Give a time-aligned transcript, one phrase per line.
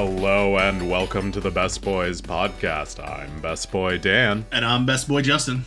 [0.00, 3.04] Hello and welcome to the Best Boys podcast.
[3.04, 5.64] I'm Best Boy Dan, And I'm Best Boy Justin.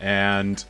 [0.00, 0.64] and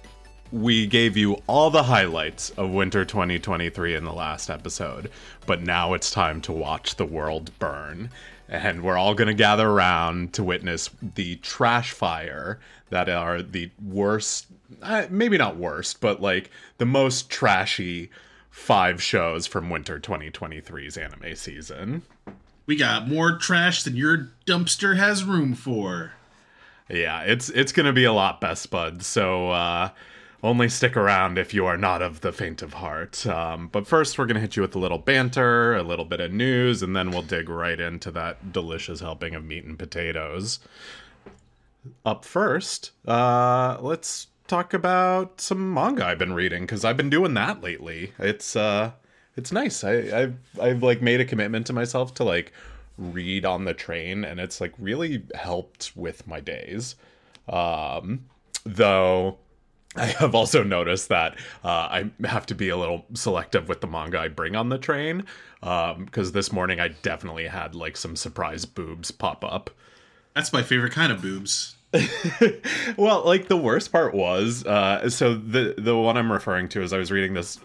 [0.51, 5.11] we gave you all the highlights of winter 2023 in the last episode,
[5.45, 8.09] but now it's time to watch the world burn.
[8.49, 13.71] And we're all going to gather around to witness the trash fire that are the
[13.85, 14.47] worst,
[14.81, 18.09] uh, maybe not worst, but like the most trashy
[18.51, 22.03] five shows from winter 2023's anime season.
[22.67, 26.13] We got more trash than your dumpster has room for.
[26.89, 29.03] Yeah, it's it's gonna be a lot, best bud.
[29.03, 29.91] So uh,
[30.43, 33.27] only stick around if you are not of the faint of heart.
[33.27, 36.33] Um, but first, we're gonna hit you with a little banter, a little bit of
[36.33, 40.59] news, and then we'll dig right into that delicious helping of meat and potatoes.
[42.05, 47.35] Up first, uh, let's talk about some manga I've been reading because I've been doing
[47.35, 48.13] that lately.
[48.19, 48.91] It's uh,
[49.37, 49.85] it's nice.
[49.85, 52.53] I, I've I've like made a commitment to myself to like
[52.99, 56.97] read on the train, and it's like really helped with my days.
[57.49, 58.27] Um,
[58.65, 59.39] though
[59.97, 63.87] I have also noticed that uh, I have to be a little selective with the
[63.89, 65.25] manga I bring on the train
[65.61, 69.71] because this morning I definitely had like some surprise boobs pop up.
[70.35, 71.77] That's my favorite kind of boobs.
[72.97, 76.93] well, like the worst part was, uh, so the the one I'm referring to is
[76.93, 77.59] I was reading this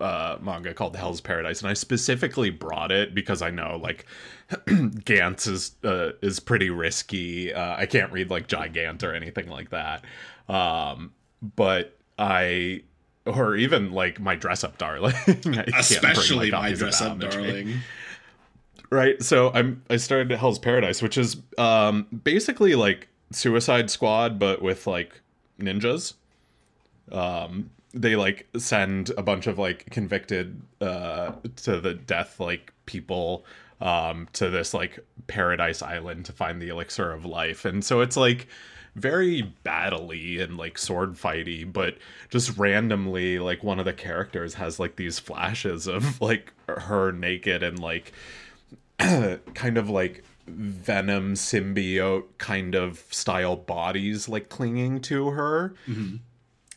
[0.00, 4.04] uh, manga called Hell's Paradise, and I specifically brought it because I know like
[4.50, 7.52] Gantz is uh, is pretty risky.
[7.52, 10.04] Uh, I can't read like Gigant or anything like that,
[10.48, 11.12] um,
[11.54, 12.82] but I
[13.26, 17.18] or even like my dress up darling, can't bring, Especially like, my dress up on
[17.18, 17.80] the train darling.
[18.90, 24.62] right so i'm i started hell's paradise which is um basically like suicide squad but
[24.62, 25.20] with like
[25.60, 26.14] ninjas.
[27.10, 33.44] Um they like send a bunch of like convicted uh to the death like people
[33.80, 37.64] um to this like paradise island to find the elixir of life.
[37.64, 38.48] And so it's like
[38.94, 41.96] very battly and like sword fighty but
[42.30, 47.62] just randomly like one of the characters has like these flashes of like her naked
[47.62, 48.12] and like
[48.98, 55.74] kind of like venom symbiote kind of style bodies like clinging to her.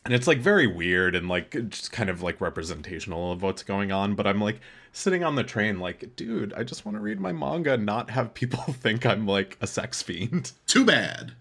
[0.04, 3.92] And it's like very weird and like just kind of like representational of what's going
[3.92, 4.58] on but i'm like
[4.92, 8.10] sitting on the train like dude i just want to read my manga and not
[8.10, 10.50] have people think i'm like a sex fiend.
[10.66, 11.34] Too bad.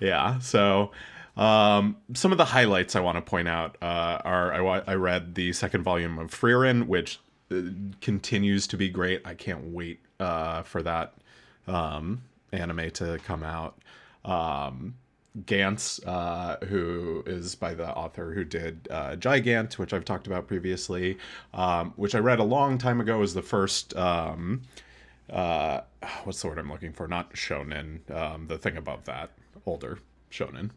[0.00, 0.90] yeah so
[1.36, 5.34] um some of the highlights i want to point out uh are i, I read
[5.34, 7.18] the second volume of Frieren, which
[7.50, 7.60] uh,
[8.00, 9.20] continues to be great.
[9.26, 11.14] I can't wait uh for that
[11.66, 13.74] um anime to come out.
[14.24, 14.94] Um
[15.36, 20.46] Gantz, uh, who is by the author who did uh, Gigant, which I've talked about
[20.46, 21.18] previously,
[21.52, 24.62] um, which I read a long time ago, was the first um,
[25.30, 25.80] uh
[26.24, 27.08] what's the word i'm looking for?
[27.08, 29.30] Not shonen um the thing above that
[29.66, 29.98] older
[30.30, 30.70] shonen.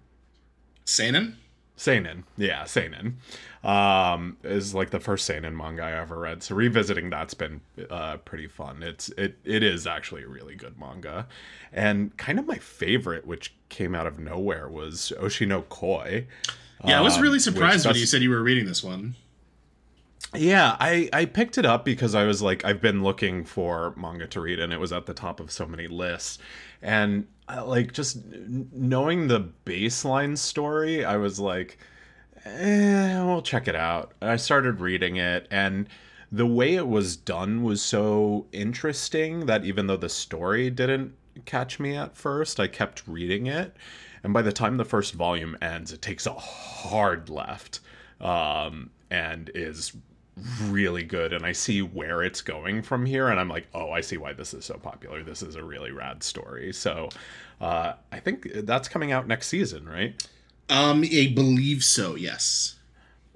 [0.86, 1.38] Seinen?
[1.78, 2.26] Seinen.
[2.36, 3.18] Yeah seinen.
[3.64, 6.44] Um is like the first seinen manga i ever read.
[6.44, 8.84] So revisiting that's been uh pretty fun.
[8.84, 11.28] It's it it is actually a really good manga.
[11.72, 16.28] And kind of my favorite which came out of nowhere was oshino koi.
[16.84, 19.16] Yeah, I was um, really surprised when you said you were reading this one.
[20.36, 24.28] Yeah, I I picked it up because I was like I've been looking for manga
[24.28, 26.40] to read and it was at the top of so many lists.
[26.82, 31.78] And uh, like just knowing the baseline story, I was like
[32.46, 34.14] eh, we'll check it out.
[34.22, 35.88] I started reading it and
[36.32, 41.14] the way it was done was so interesting that even though the story didn't
[41.46, 43.76] catch me at first, I kept reading it.
[44.24, 47.80] And by the time the first volume ends, it takes a hard left
[48.20, 49.94] um, and is
[50.64, 51.34] really good.
[51.34, 53.30] And I see where it's going from here.
[53.30, 55.24] And I'm like, oh, I see why this is so popular.
[55.24, 56.74] This is a really rad story.
[56.74, 57.10] So
[57.60, 60.28] uh, I think that's coming out next season, right?
[60.70, 62.76] Um, I believe so, yes.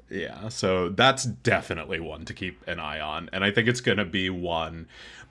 [0.09, 3.29] Yeah, so that's definitely one to keep an eye on.
[3.31, 4.87] And I think it's going to be one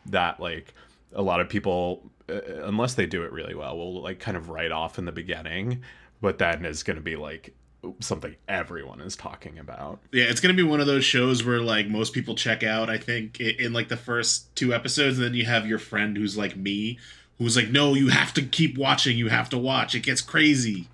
[0.06, 0.74] that, like,
[1.12, 4.48] a lot of people, uh, unless they do it really well, will, like, kind of
[4.48, 5.82] write off in the beginning,
[6.22, 7.54] but then is going to be, like,
[8.00, 10.00] something everyone is talking about.
[10.12, 12.90] Yeah, it's gonna be one of those shows where like most people check out.
[12.90, 16.16] I think in, in like the first two episodes, and then you have your friend
[16.16, 16.98] who's like me,
[17.38, 19.16] who's like, "No, you have to keep watching.
[19.16, 19.94] You have to watch.
[19.94, 20.88] It gets crazy."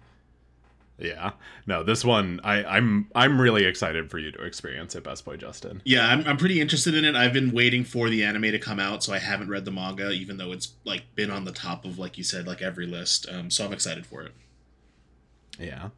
[0.99, 1.33] Yeah.
[1.67, 5.37] No, this one I, I'm I'm really excited for you to experience it, Best Boy
[5.37, 5.83] Justin.
[5.85, 7.15] Yeah, I'm, I'm pretty interested in it.
[7.15, 10.11] I've been waiting for the anime to come out, so I haven't read the manga,
[10.11, 13.27] even though it's like been on the top of like you said, like every list.
[13.31, 14.33] Um, so I'm excited for it.
[15.59, 15.91] Yeah.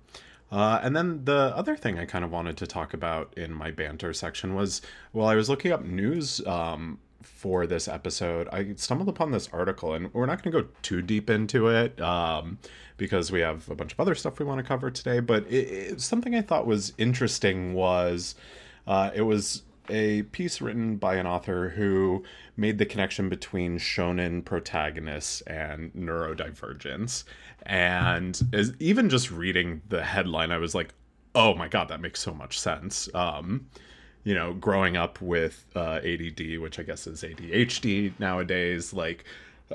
[0.50, 3.70] Uh, and then the other thing I kind of wanted to talk about in my
[3.70, 4.80] banter section was,
[5.12, 9.92] while I was looking up news um, for this episode, I stumbled upon this article,
[9.92, 12.58] and we're not going to go too deep into it um,
[12.96, 15.20] because we have a bunch of other stuff we want to cover today.
[15.20, 18.34] But it, it, something I thought was interesting was
[18.86, 22.22] uh, it was a piece written by an author who
[22.56, 27.24] made the connection between shonen protagonists and neurodivergence.
[27.68, 30.94] And as, even just reading the headline, I was like,
[31.34, 33.08] oh my God, that makes so much sense.
[33.14, 33.68] Um,
[34.24, 39.24] you know, growing up with uh, ADD, which I guess is ADHD nowadays, like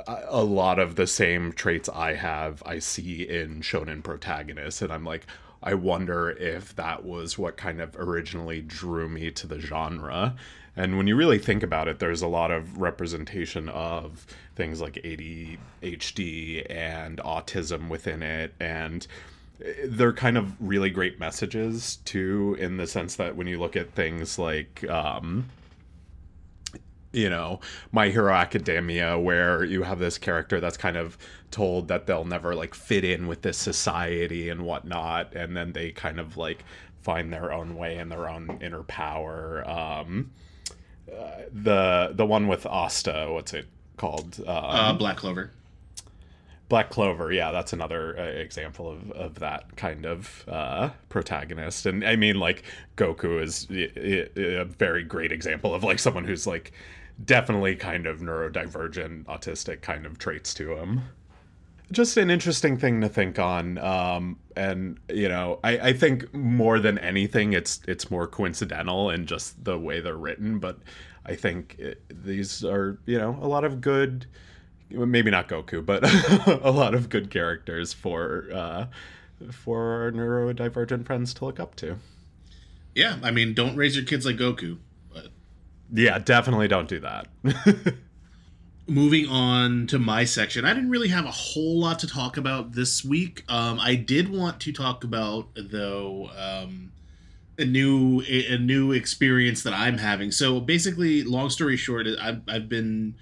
[0.07, 4.81] a lot of the same traits I have, I see in shonen protagonists.
[4.81, 5.27] And I'm like,
[5.61, 10.35] I wonder if that was what kind of originally drew me to the genre.
[10.75, 14.25] And when you really think about it, there's a lot of representation of
[14.55, 18.53] things like ADHD and autism within it.
[18.59, 19.05] And
[19.85, 23.91] they're kind of really great messages, too, in the sense that when you look at
[23.93, 25.49] things like, um,
[27.11, 27.59] you know,
[27.91, 31.17] My Hero Academia, where you have this character that's kind of
[31.51, 35.91] told that they'll never like fit in with this society and whatnot, and then they
[35.91, 36.65] kind of like
[37.01, 39.63] find their own way and their own inner power.
[39.69, 40.31] Um,
[41.07, 43.67] uh, the the one with Asta, what's it
[43.97, 44.39] called?
[44.41, 45.51] Um, uh, Black Clover.
[46.69, 51.85] Black Clover, yeah, that's another uh, example of, of that kind of uh, protagonist.
[51.85, 52.63] And I mean, like,
[52.97, 56.71] Goku is a, a very great example of like someone who's like
[57.23, 61.01] definitely kind of neurodivergent, autistic kind of traits to him.
[61.91, 66.79] Just an interesting thing to think on, um, and you know, I, I think more
[66.79, 70.57] than anything, it's it's more coincidental in just the way they're written.
[70.57, 70.79] But
[71.25, 74.25] I think it, these are you know a lot of good,
[74.89, 76.03] maybe not Goku, but
[76.63, 78.85] a lot of good characters for uh,
[79.51, 81.97] for our neurodivergent friends to look up to.
[82.95, 84.77] Yeah, I mean, don't raise your kids like Goku.
[85.11, 85.27] But...
[85.91, 87.27] Yeah, definitely don't do that.
[88.87, 92.73] Moving on to my section, I didn't really have a whole lot to talk about
[92.73, 93.45] this week.
[93.47, 96.91] Um, I did want to talk about though um,
[97.57, 100.31] a new a, a, new experience that I'm having.
[100.31, 103.15] So basically, long story short, I've, I've been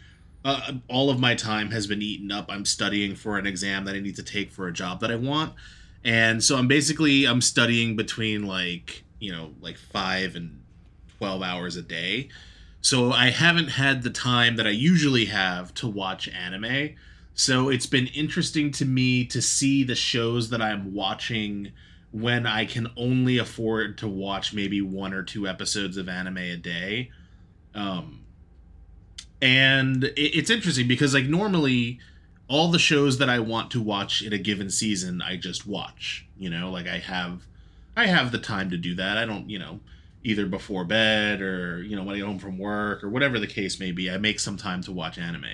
[0.46, 2.46] uh, all of my time has been eaten up.
[2.50, 5.16] I'm studying for an exam that I need to take for a job that I
[5.16, 5.54] want,
[6.04, 10.62] and so I'm basically I'm studying between like you know like five and
[11.18, 12.30] twelve hours a day
[12.82, 16.96] so I haven't had the time that I usually have to watch anime.
[17.36, 21.72] So it's been interesting to me to see the shows that I'm watching
[22.12, 26.58] when I can only afford to watch maybe one or two episodes of anime a
[26.58, 27.12] day.
[27.74, 28.22] Um,
[29.42, 32.00] and it, it's interesting because like normally
[32.48, 36.28] all the shows that I want to watch in a given season, I just watch.
[36.38, 37.44] You know, like I have,
[37.96, 39.18] I have the time to do that.
[39.18, 39.80] I don't, you know,
[40.24, 43.48] either before bed or you know when I get home from work or whatever the
[43.48, 44.12] case may be.
[44.12, 45.46] I make some time to watch anime.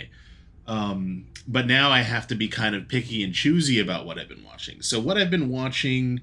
[0.66, 4.28] Um, but now I have to be kind of picky and choosy about what I've
[4.28, 4.82] been watching.
[4.82, 6.20] So what I've been watching,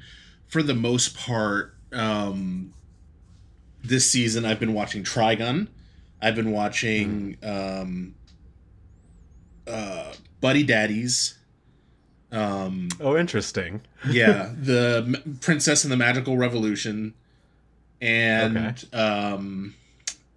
[0.54, 2.72] for the most part, um,
[3.82, 5.66] this season I've been watching Trigun.
[6.22, 7.82] I've been watching mm.
[7.82, 8.14] um,
[9.66, 11.36] uh, Buddy Daddies.
[12.30, 13.80] Um, oh, interesting.
[14.08, 17.14] yeah, the Princess and the Magical Revolution
[18.00, 18.96] and okay.
[18.96, 19.74] um,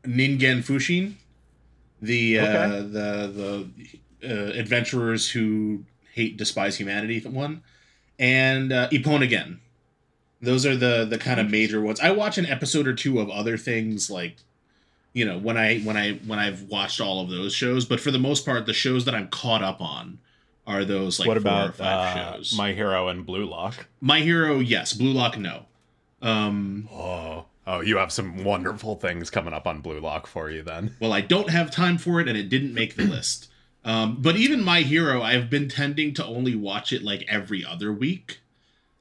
[0.04, 1.14] Ningen Fushin,
[2.02, 2.88] the uh, okay.
[2.88, 3.68] the
[4.24, 5.84] the uh, adventurers who
[6.16, 7.62] hate despise humanity one,
[8.18, 9.60] and uh, Ippon again.
[10.42, 12.00] Those are the the kind of major ones.
[12.00, 14.38] I watch an episode or two of other things like
[15.14, 18.12] you know when I when I when I've watched all of those shows, but for
[18.12, 20.20] the most part, the shows that I'm caught up on
[20.66, 22.54] are those like what about uh, shows.
[22.56, 23.88] My Hero and Blue Lock?
[24.02, 24.94] My Hero, yes.
[24.94, 25.66] Blue Lock, no.
[26.22, 30.64] Um, oh, Oh, you have some wonderful things coming up on Blue Lock for you
[30.64, 30.96] then.
[31.02, 33.50] Well, I don't have time for it, and it didn't make the list.
[33.84, 37.92] Um, but even My Hero, I've been tending to only watch it like every other
[37.92, 38.40] week.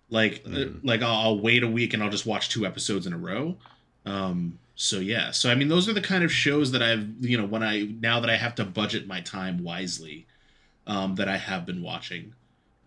[0.09, 0.81] Like, mm.
[0.83, 3.57] like I'll, I'll, wait a week and I'll just watch two episodes in a row.
[4.05, 7.37] Um, so yeah, so I mean, those are the kind of shows that I've, you
[7.39, 10.27] know, when I now that I have to budget my time wisely,
[10.87, 12.35] um, that I have been watching.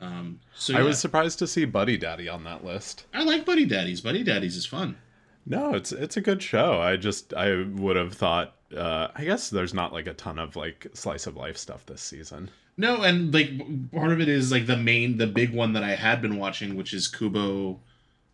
[0.02, 0.80] Um, so yeah.
[0.80, 3.06] I was surprised to see Buddy Daddy on that list.
[3.14, 4.02] I like Buddy Daddies.
[4.02, 4.98] Buddy Daddies is fun.
[5.46, 6.80] No, it's it's a good show.
[6.80, 8.56] I just I would have thought.
[8.76, 12.02] Uh, I guess there's not like a ton of like slice of life stuff this
[12.02, 12.52] season.
[12.80, 15.96] No, and like part of it is like the main, the big one that I
[15.96, 17.82] had been watching, which is Kubo,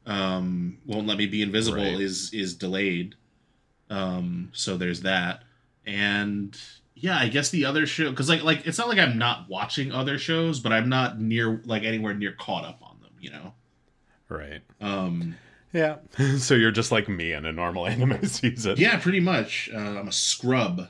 [0.06, 2.00] um, won't let me be invisible, right.
[2.00, 3.16] is is delayed.
[3.90, 5.42] Um, so there's that,
[5.84, 6.56] and
[6.94, 9.92] yeah, I guess the other show because like like it's not like I'm not watching
[9.92, 13.14] other shows, but I'm not near like anywhere near caught up on them.
[13.20, 13.54] You know.
[14.30, 14.62] Right.
[14.80, 15.38] Um
[15.74, 15.96] yeah.
[16.38, 18.76] so you're just like me in a normal anime season.
[18.78, 19.72] Yeah, pretty much.
[19.74, 20.88] Uh, I'm a scrub.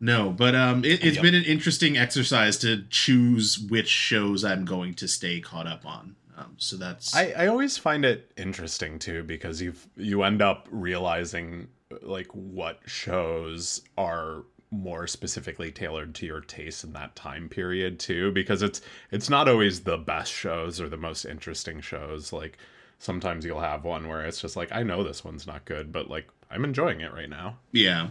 [0.00, 1.22] No, but um, it, it's Yep.
[1.22, 6.16] been an interesting exercise to choose which shows I'm going to stay caught up on.
[6.38, 10.68] Um, so that's I, I always find it interesting too because you've you end up
[10.70, 11.68] realizing
[12.00, 18.30] like what shows are more specifically tailored to your taste in that time period too
[18.32, 18.80] because it's
[19.10, 22.56] it's not always the best shows or the most interesting shows like
[23.00, 26.08] sometimes you'll have one where it's just like I know this one's not good but
[26.08, 27.58] like I'm enjoying it right now.
[27.72, 28.10] yeah,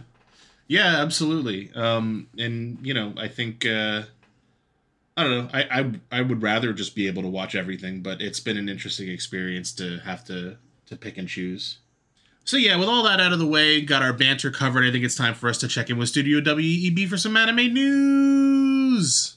[0.70, 1.68] yeah, absolutely.
[1.74, 4.02] Um, and you know, I think uh,
[5.16, 5.48] I don't know.
[5.52, 8.68] I, I I would rather just be able to watch everything, but it's been an
[8.68, 11.78] interesting experience to have to to pick and choose.
[12.44, 14.86] So yeah, with all that out of the way, got our banter covered.
[14.86, 17.74] I think it's time for us to check in with Studio WEB for some anime
[17.74, 19.36] news.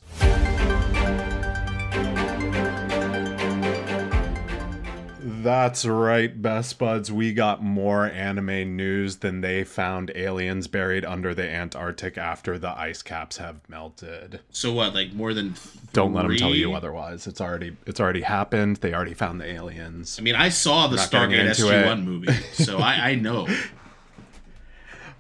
[5.43, 7.11] That's right, best buds.
[7.11, 12.71] We got more anime news than they found aliens buried under the Antarctic after the
[12.71, 14.41] ice caps have melted.
[14.51, 15.55] So what, like more than?
[15.93, 16.75] Don't let them tell you three?
[16.75, 17.27] otherwise.
[17.27, 18.77] It's already it's already happened.
[18.77, 20.19] They already found the aliens.
[20.21, 21.87] I mean, I saw the not getting Stargate into SG it.
[21.87, 23.49] One movie, so I, I know.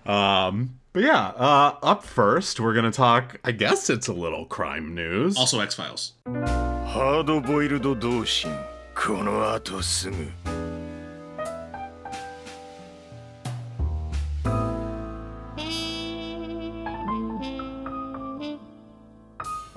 [0.07, 3.39] Um, but yeah, uh, up first, we're gonna talk.
[3.45, 5.37] I guess it's a little crime news.
[5.37, 6.13] Also, X Files.
[6.89, 8.51] ハードボイルド同心
[8.95, 10.17] この後すぐ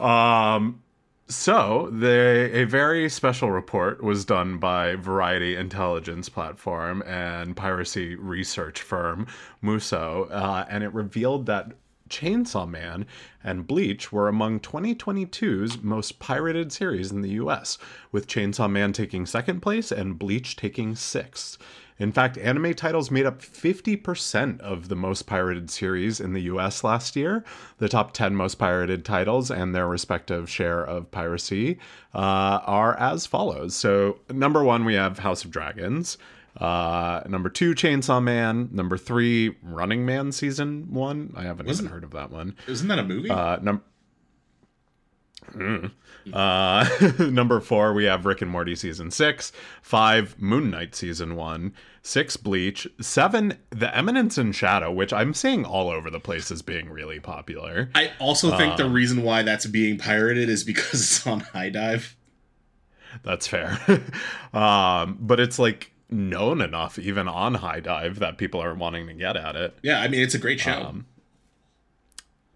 [0.01, 0.81] Um,
[1.27, 8.81] so the a very special report was done by Variety Intelligence Platform and piracy research
[8.81, 9.27] firm
[9.61, 11.73] Muso, uh, and it revealed that
[12.08, 13.06] Chainsaw Man
[13.42, 17.78] and Bleach were among 2022's most pirated series in the U.S.,
[18.12, 21.58] with Chainsaw Man taking second place and Bleach taking sixth.
[21.98, 26.84] In fact, anime titles made up 50% of the most pirated series in the US
[26.84, 27.42] last year.
[27.78, 31.78] The top 10 most pirated titles and their respective share of piracy
[32.14, 33.74] uh, are as follows.
[33.74, 36.18] So, number one, we have House of Dragons.
[36.56, 38.68] Uh, number two, Chainsaw Man.
[38.72, 41.32] Number three, Running Man season one.
[41.36, 42.56] I haven't Wasn't- even heard of that one.
[42.66, 43.30] Isn't that a movie?
[43.30, 43.82] Uh, num-
[45.54, 45.92] Mm.
[46.32, 46.88] Uh,
[47.30, 49.52] number four, we have Rick and Morty season six.
[49.80, 51.72] Five, Moon Knight season one.
[52.02, 52.88] Six, Bleach.
[53.00, 57.20] Seven, The Eminence in Shadow, which I'm seeing all over the place as being really
[57.20, 57.90] popular.
[57.94, 62.16] I also think uh, the reason why that's being pirated is because it's on HIDIVE.
[63.22, 63.78] That's fair.
[64.52, 69.36] um, but it's like known enough, even on HIDIVE, that people are wanting to get
[69.36, 69.76] at it.
[69.82, 70.72] Yeah, I mean it's a great show.
[70.72, 71.06] Um,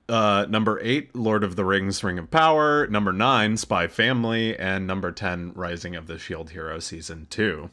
[0.09, 2.87] Uh, number eight, Lord of the Rings: Ring of Power.
[2.89, 7.71] Number nine, Spy Family, and number ten, Rising of the Shield Hero season two.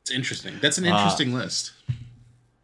[0.00, 0.54] it's interesting.
[0.62, 1.72] That's uh, an interesting list.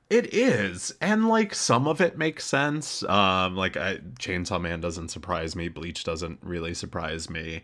[0.08, 3.02] It is, and like some of it makes sense.
[3.04, 5.68] Um, like I, Chainsaw Man doesn't surprise me.
[5.68, 7.62] Bleach doesn't really surprise me.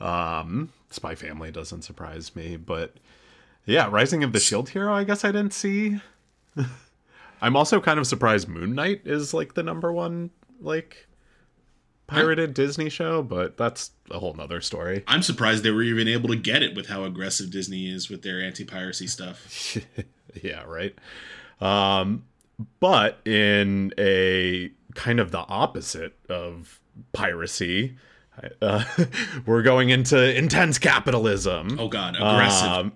[0.00, 2.96] Um, Spy Family doesn't surprise me, but
[3.66, 4.92] yeah, Rising of the Shield Hero.
[4.92, 6.00] I guess I didn't see.
[7.42, 11.08] I'm also kind of surprised Moon Knight is like the number one like
[12.06, 15.02] pirated Disney show, but that's a whole nother story.
[15.06, 18.22] I'm surprised they were even able to get it with how aggressive Disney is with
[18.22, 19.76] their anti-piracy stuff.
[20.42, 20.94] yeah, right.
[21.60, 22.24] Um,
[22.80, 26.80] but in a kind of the opposite of
[27.12, 27.96] piracy,
[28.60, 28.84] uh,
[29.46, 31.78] we're going into intense capitalism.
[31.78, 32.68] Oh god, aggressive.
[32.68, 32.92] Um,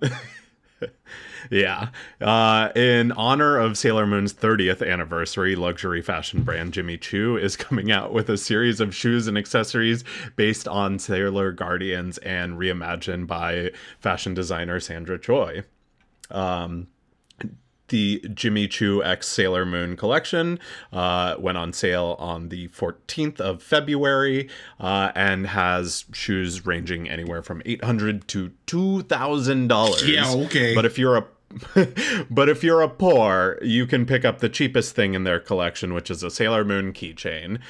[1.51, 1.89] yeah.
[2.21, 7.91] Uh, in honor of Sailor Moon's 30th anniversary, luxury fashion brand Jimmy Choo is coming
[7.91, 10.05] out with a series of shoes and accessories
[10.37, 15.65] based on Sailor Guardians and reimagined by fashion designer Sandra Choi.
[16.31, 16.89] Um,
[17.89, 20.59] the Jimmy Choo X Sailor Moon collection
[20.93, 24.49] uh, went on sale on the 14th of February
[24.81, 30.13] uh, and has shoes ranging anywhere from 800 to $2,000.
[30.13, 30.75] Yeah, okay.
[30.75, 31.27] But if you're a
[32.31, 35.95] but if you're a poor, you can pick up the cheapest thing in their collection,
[35.95, 37.61] which is a Sailor Moon keychain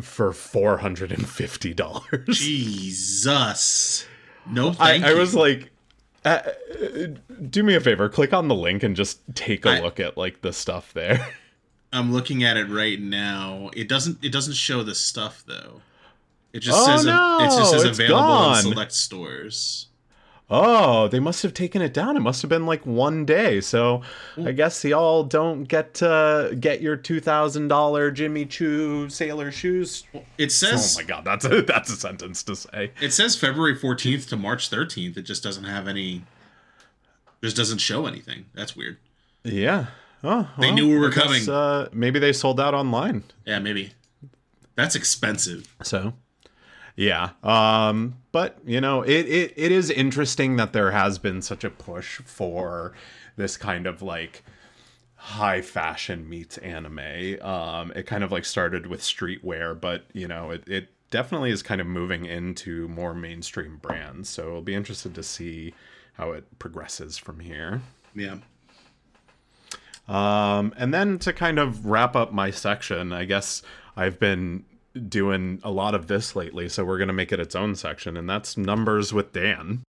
[0.00, 2.26] for four hundred and fifty dollars.
[2.38, 4.06] Jesus.
[4.50, 5.70] No I, I was like,
[6.24, 7.06] uh, uh,
[7.50, 10.16] do me a favor, click on the link and just take a I- look at
[10.16, 11.26] like the stuff there.
[11.92, 13.70] I'm looking at it right now.
[13.74, 15.80] It doesn't it doesn't show the stuff though.
[16.52, 18.56] It just Oh, says no, it just says available gone.
[18.58, 19.86] in select stores.
[20.50, 22.16] Oh, they must have taken it down.
[22.16, 23.60] It must have been like one day.
[23.62, 24.02] So
[24.36, 30.04] I guess y'all don't get to get your two thousand dollar Jimmy Choo Sailor shoes.
[30.36, 30.96] It says.
[30.98, 32.92] Oh my god, that's a that's a sentence to say.
[33.00, 35.16] it says February 14th to March 13th.
[35.16, 36.24] It just doesn't have any
[37.42, 38.44] just doesn't show anything.
[38.54, 38.98] That's weird.
[39.44, 39.86] Yeah.
[40.22, 41.48] Oh, They well, knew we were guess, coming.
[41.48, 43.24] Uh, maybe they sold out online.
[43.44, 43.92] Yeah, maybe.
[44.74, 45.74] That's expensive.
[45.82, 46.14] So,
[46.96, 47.30] yeah.
[47.42, 51.70] Um, but you know, it, it it is interesting that there has been such a
[51.70, 52.92] push for
[53.36, 54.44] this kind of like
[55.16, 57.40] high fashion meets anime.
[57.40, 61.62] Um, it kind of like started with streetwear, but you know, it, it definitely is
[61.62, 64.28] kind of moving into more mainstream brands.
[64.28, 65.74] So it'll be interested to see
[66.14, 67.82] how it progresses from here.
[68.14, 68.36] Yeah.
[70.06, 73.62] Um, and then to kind of wrap up my section, I guess
[73.96, 74.64] I've been
[75.08, 78.16] doing a lot of this lately, so we're going to make it its own section,
[78.16, 79.82] and that's Numbers with Dan.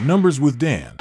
[0.00, 0.96] Numbers with Dan.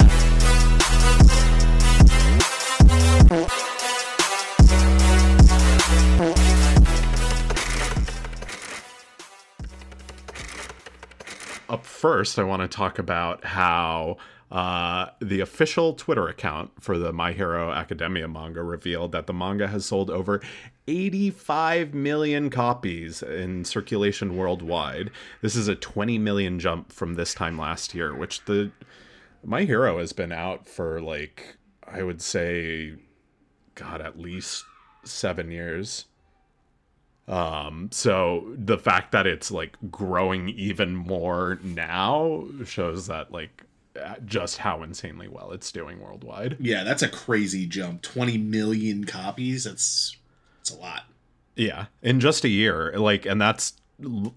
[11.70, 14.18] Up first, I want to talk about how
[14.52, 19.68] uh, the official Twitter account for the My Hero Academia manga revealed that the manga
[19.68, 20.42] has sold over
[20.88, 25.12] 85 million copies in circulation worldwide.
[25.44, 28.72] This is a 20 million jump from this time last year, which the
[29.44, 31.58] My Hero has been out for like,
[31.88, 32.96] I would say,
[33.76, 34.66] God, at least
[35.04, 36.06] seven years.
[37.30, 43.64] Um, so the fact that it's like growing even more now shows that like
[44.26, 46.58] just how insanely well it's doing worldwide.
[46.60, 48.02] Yeah, that's a crazy jump.
[48.02, 49.66] 20 million copies.
[49.66, 50.18] That's
[50.58, 51.04] that's a lot.
[51.56, 53.74] Yeah, in just a year, like, and that's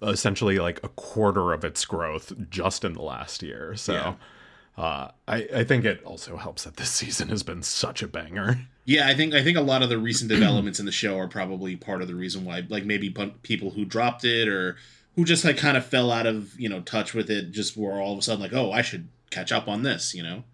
[0.03, 3.77] essentially like a quarter of its growth just in the last year.
[3.77, 4.15] So, Yeah.
[4.77, 8.59] uh, I I think it also helps that this season has been such a banger.
[8.85, 11.29] Yeah, I think I think a lot of the recent developments in the show are
[11.29, 14.77] probably part of the reason why like maybe people who dropped it or
[15.17, 18.01] who just like kind of fell out of, you know, touch with it just were
[18.01, 20.45] all of a sudden like, "Oh, I should catch up on this," you know.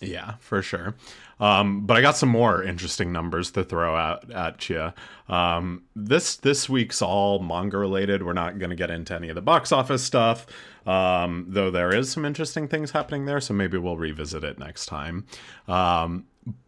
[0.00, 0.96] Yeah, for sure.
[1.40, 4.92] Um, but I got some more interesting numbers to throw out at you.
[5.28, 8.24] Um, this this week's all manga related.
[8.24, 10.46] We're not going to get into any of the box office stuff,
[10.86, 13.40] um, though there is some interesting things happening there.
[13.40, 15.26] So maybe we'll revisit it next time.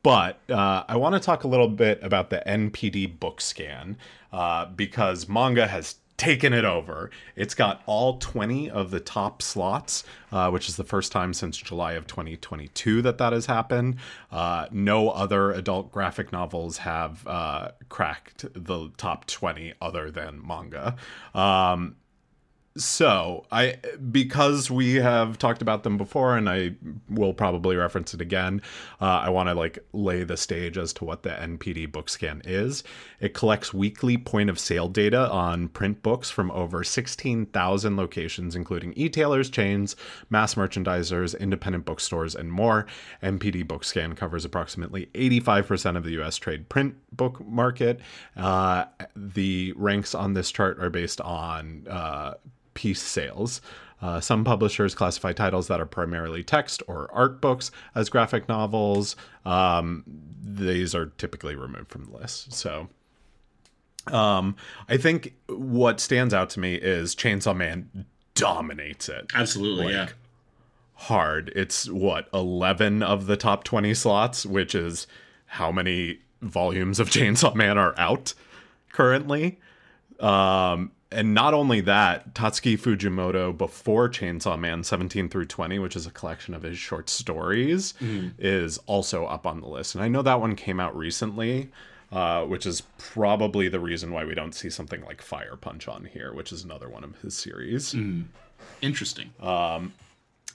[0.02, 3.96] But uh, I want to talk a little bit about the NPD book scan
[4.32, 7.10] uh, because manga has taken it over.
[7.34, 11.56] It's got all 20 of the top slots, uh, which is the first time since
[11.56, 13.96] July of 2022 that that has happened.
[14.30, 20.94] Uh, no other adult graphic novels have uh, cracked the top 20 other than manga.
[21.34, 21.96] Um,
[22.76, 23.76] so I
[24.10, 26.74] because we have talked about them before and I
[27.10, 28.62] will probably reference it again.
[29.00, 32.40] Uh, I want to like lay the stage as to what the NPD book scan
[32.44, 32.82] is.
[33.20, 38.92] It collects weekly point of sale data on print books from over 16,000 locations, including
[38.94, 39.94] e-tailers, chains,
[40.30, 42.86] mass merchandisers, independent bookstores, and more.
[43.22, 46.36] NPD book scan covers approximately 85% of the U.S.
[46.36, 48.00] trade print book market.
[48.36, 52.34] Uh, the ranks on this chart are based on uh,
[52.74, 53.60] piece sales.
[54.00, 59.14] Uh, some publishers classify titles that are primarily text or art books as graphic novels.
[59.44, 60.02] Um,
[60.42, 62.52] these are typically removed from the list.
[62.52, 62.88] So,
[64.08, 64.56] um,
[64.88, 70.08] I think what stands out to me is Chainsaw Man dominates it Absolutely, Like, yeah.
[70.94, 71.52] hard.
[71.54, 75.06] It's what 11 of the top 20 slots, which is
[75.46, 78.34] how many volumes of Chainsaw Man are out
[78.92, 79.60] currently.
[80.18, 86.06] Um, and not only that, Tatsuki Fujimoto before Chainsaw Man 17 through 20, which is
[86.06, 87.94] a collection of his short stories,
[88.38, 89.94] is also up on the list.
[89.94, 91.70] And I know that one came out recently,
[92.10, 96.04] uh, which is probably the reason why we don't see something like Fire Punch on
[96.04, 97.94] here, which is another one of his series.
[98.80, 99.30] Interesting.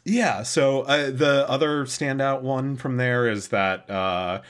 [0.04, 0.44] Yeah.
[0.44, 4.42] So uh, the other standout one from there is that uh,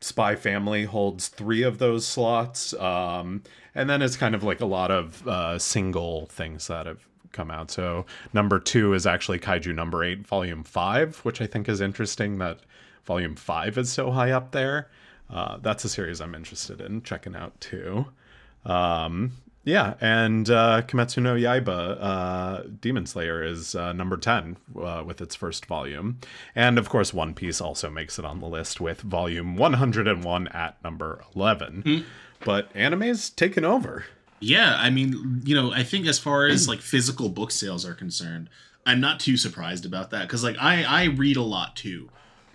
[0.00, 3.42] Spy Family holds three of those slots, um,
[3.74, 7.50] and then it's kind of like a lot of uh, single things that have come
[7.50, 7.70] out.
[7.70, 12.38] So number two is actually Kaiju number eight, volume five, which I think is interesting
[12.38, 12.58] that
[13.04, 14.88] volume five is so high up there.
[15.28, 18.06] Uh, that's a series I'm interested in checking out too.
[18.64, 25.04] Um, yeah, and uh, Kimetsu no Yaiba, uh, Demon Slayer is uh, number 10 uh,
[25.06, 26.18] with its first volume.
[26.54, 30.82] And of course, One Piece also makes it on the list with volume 101 at
[30.82, 32.04] number 11.
[32.44, 34.04] But anime's taken over.
[34.40, 37.94] Yeah, I mean, you know, I think as far as like physical book sales are
[37.94, 38.48] concerned,
[38.86, 42.08] I'm not too surprised about that because like I I read a lot too,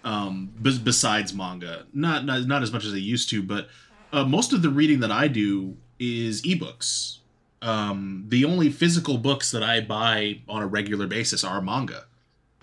[0.04, 3.68] um, bes- besides manga, not, not not as much as I used to, but
[4.12, 7.20] uh, most of the reading that I do is ebooks.
[7.62, 12.06] um, the only physical books that I buy on a regular basis are manga.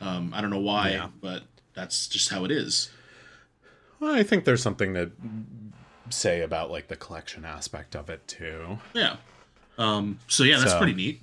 [0.01, 1.09] Um, I don't know why, Yeah.
[1.21, 2.91] but that's just how it is.
[4.01, 5.13] Well, I think there's something to
[6.11, 8.79] say about like the collection aspect of it too.
[8.95, 9.17] Yeah.
[9.79, 11.21] Um, so yeah, that's So- pretty neat.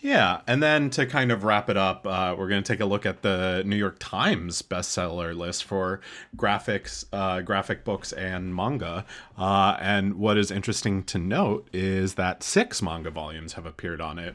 [0.00, 2.84] Yeah, and then to kind of wrap it up, uh, we're going to take a
[2.84, 6.00] look at the New York Times bestseller list for
[6.36, 9.04] graphics, uh, graphic books, and manga.
[9.38, 14.18] Uh, and what is interesting to note is that six manga volumes have appeared on
[14.18, 14.34] it.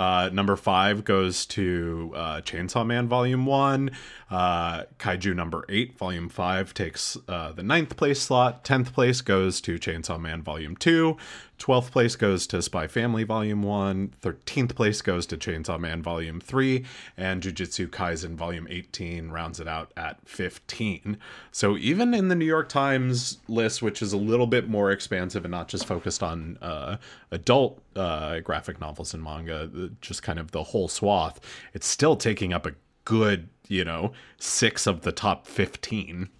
[0.00, 3.90] Uh, number five goes to uh, Chainsaw Man Volume One.
[4.30, 8.64] Uh, Kaiju number eight, Volume Five, takes uh, the ninth place slot.
[8.64, 11.18] Tenth place goes to Chainsaw Man Volume Two.
[11.60, 14.14] Twelfth place goes to Spy Family Volume One.
[14.22, 16.86] Thirteenth place goes to Chainsaw Man Volume Three,
[17.18, 21.18] and Jujutsu Kaisen Volume Eighteen rounds it out at fifteen.
[21.52, 25.44] So even in the New York Times list, which is a little bit more expansive
[25.44, 26.96] and not just focused on uh,
[27.30, 31.40] adult uh, graphic novels and manga, just kind of the whole swath,
[31.74, 32.72] it's still taking up a
[33.04, 36.30] good, you know, six of the top fifteen.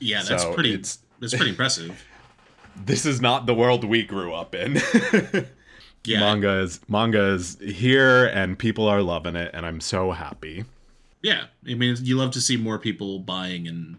[0.00, 0.70] Yeah, that's So pretty.
[0.74, 2.04] it's- That's pretty impressive.
[2.76, 4.80] This is not the world we grew up in.
[6.04, 10.64] Yeah, manga is manga is here and people are loving it and I'm so happy.
[11.22, 11.44] yeah.
[11.64, 13.98] I mean, you love to see more people buying and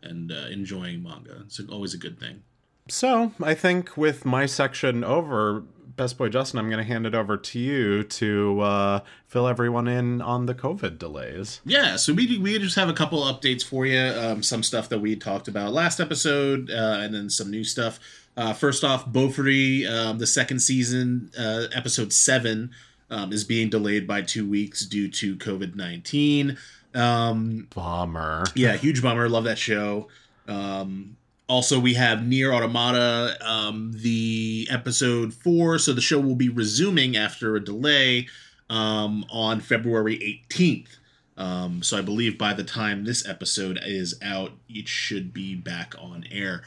[0.00, 1.42] and uh, enjoying manga.
[1.44, 2.44] It's always a good thing.
[2.88, 5.64] So I think with my section over,
[5.96, 9.86] Best Boy Justin, I'm going to hand it over to you to uh, fill everyone
[9.88, 11.60] in on the COVID delays.
[11.64, 14.00] Yeah, so we we just have a couple updates for you.
[14.00, 18.00] Um, some stuff that we talked about last episode, uh, and then some new stuff.
[18.36, 22.72] Uh, first off, Bofuri, um, the second season, uh, episode seven,
[23.10, 26.56] um, is being delayed by two weeks due to COVID nineteen.
[26.94, 28.44] Um, Bummer.
[28.54, 29.28] yeah, huge bummer.
[29.28, 30.08] Love that show.
[30.48, 31.16] Um,
[31.48, 35.78] also, we have NieR:Automata, um, the episode four.
[35.78, 38.28] So the show will be resuming after a delay
[38.70, 40.88] um, on February 18th.
[41.36, 45.94] Um, so I believe by the time this episode is out, it should be back
[45.98, 46.62] on air.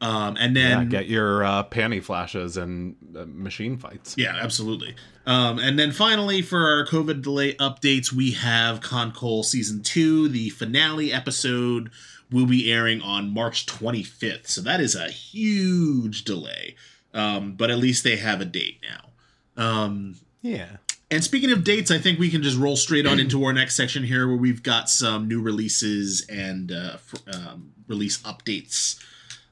[0.00, 4.16] Um, and Yeah, then get your uh, panty flashes and uh, machine fights.
[4.18, 4.96] yeah, absolutely.
[5.26, 10.28] Um, and then finally, for our COVID delay updates, we have KanColle season two.
[10.28, 11.90] The finale episode
[12.32, 14.46] will be airing on March 25th.
[14.48, 16.74] So that is a huge delay.
[17.14, 19.62] Um, but at least they have a date now.
[19.62, 20.76] Um, Yeah.
[21.10, 23.74] and speaking of dates, I think we can just roll straight on into our next
[23.76, 26.96] section here, where we've got some new releases and uh,
[27.32, 28.98] um, release updates.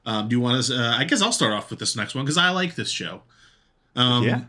[0.05, 0.75] Um, do you want to?
[0.75, 3.21] Uh, I guess I'll start off with this next one because I like this show.
[3.95, 4.41] Um, yeah.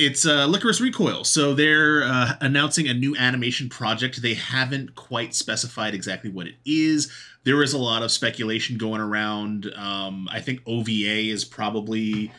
[0.00, 1.22] it's uh, Lycoris Recoil.
[1.22, 4.20] So they're uh, announcing a new animation project.
[4.20, 7.12] They haven't quite specified exactly what it is.
[7.44, 9.72] There is a lot of speculation going around.
[9.74, 12.30] Um, I think OVA is probably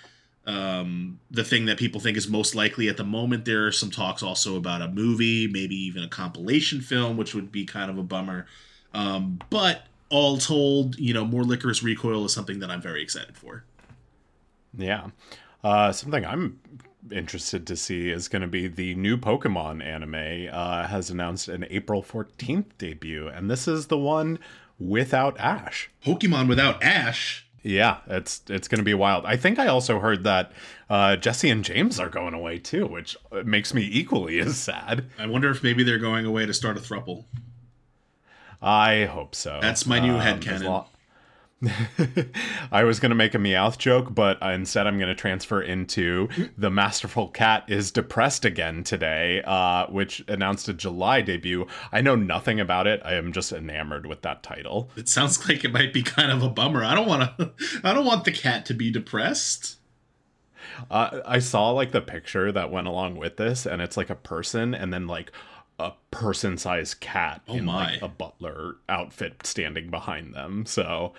[0.45, 3.45] um, the thing that people think is most likely at the moment.
[3.45, 7.51] There are some talks also about a movie, maybe even a compilation film, which would
[7.51, 8.45] be kind of a bummer.
[8.93, 13.37] Um, but all told, you know, more Lycoris Recoil is something that I'm very excited
[13.37, 13.63] for.
[14.77, 15.07] Yeah.
[15.63, 16.59] Uh, something I'm
[17.11, 21.65] interested to see is going to be the new Pokemon anime uh, has announced an
[21.69, 24.39] April 14th debut, and this is the one
[24.81, 25.89] without Ash.
[26.05, 27.45] Pokemon without Ash.
[27.63, 29.23] Yeah, it's it's going to be wild.
[29.25, 30.51] I think I also heard that
[30.89, 33.15] uh, Jessie and James are going away too, which
[33.45, 35.05] makes me equally as sad.
[35.19, 37.25] I wonder if maybe they're going away to start a thruple.
[38.61, 39.59] I hope so.
[39.61, 40.51] That's my new Um, headcanon.
[40.53, 40.87] as lo-
[42.71, 46.27] I was going to make a Meowth joke, but instead I'm going to transfer into
[46.57, 51.67] the Masterful Cat is depressed again today, uh, which announced a July debut.
[51.91, 53.01] I know nothing about it.
[53.05, 54.89] I am just enamored with that title.
[54.95, 56.83] It sounds like it might be kind of a bummer.
[56.83, 57.51] I don't want to.
[57.83, 59.77] I don't want the cat to be depressed.
[60.89, 64.15] Uh, I saw like the picture that went along with this, and it's like a
[64.15, 65.31] person, and then like
[65.79, 68.07] a person-sized cat Oh in like my.
[68.07, 70.65] a butler outfit standing behind them.
[70.65, 71.13] So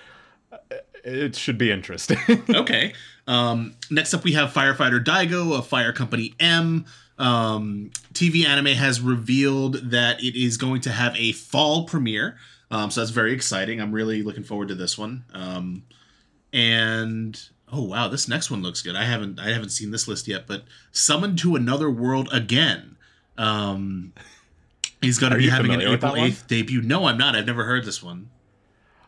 [1.04, 2.18] it should be interesting.
[2.54, 2.92] Okay.
[3.26, 6.86] Um, next up, we have Firefighter Daigo of Fire Company M.
[7.18, 12.36] Um, TV Anime has revealed that it is going to have a fall premiere.
[12.70, 13.80] Um, so that's very exciting.
[13.80, 15.24] I'm really looking forward to this one.
[15.32, 15.84] Um,
[16.52, 17.40] and
[17.72, 18.96] oh wow, this next one looks good.
[18.96, 22.96] I haven't I haven't seen this list yet, but Summoned to Another World again.
[23.38, 24.12] Um,
[25.00, 26.82] he's going to be having an familiar with that April 8th debut.
[26.82, 27.36] No, I'm not.
[27.36, 28.30] I've never heard this one.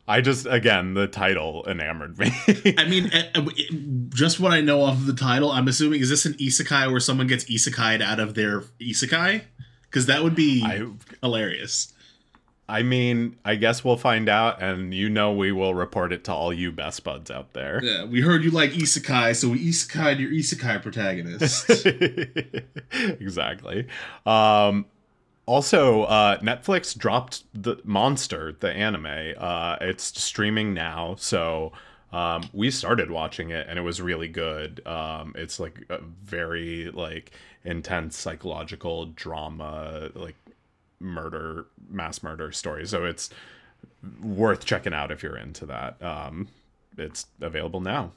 [0.06, 2.30] I just again the title enamored me.
[2.78, 3.46] I mean, eh, eh,
[4.10, 7.00] just what I know off of the title, I'm assuming is this an isekai where
[7.00, 9.42] someone gets isekai'd out of their isekai?
[9.82, 10.86] Because that would be I
[11.22, 11.94] hilarious.
[12.66, 16.32] I mean, I guess we'll find out, and you know we will report it to
[16.32, 17.80] all you best buds out there.
[17.82, 21.86] Yeah, we heard you like isekai, so we isekai your isekai protagonist.
[23.20, 23.86] exactly.
[24.24, 24.86] Um,
[25.46, 29.34] also, uh, Netflix dropped the Monster, the anime.
[29.36, 31.72] Uh, it's streaming now, so
[32.12, 34.86] um, we started watching it, and it was really good.
[34.86, 37.32] Um, it's like a very like
[37.64, 40.36] intense psychological drama, like
[41.00, 42.86] murder, mass murder story.
[42.86, 43.30] So it's
[44.22, 46.02] worth checking out if you're into that.
[46.02, 46.48] Um,
[46.96, 48.12] it's available now.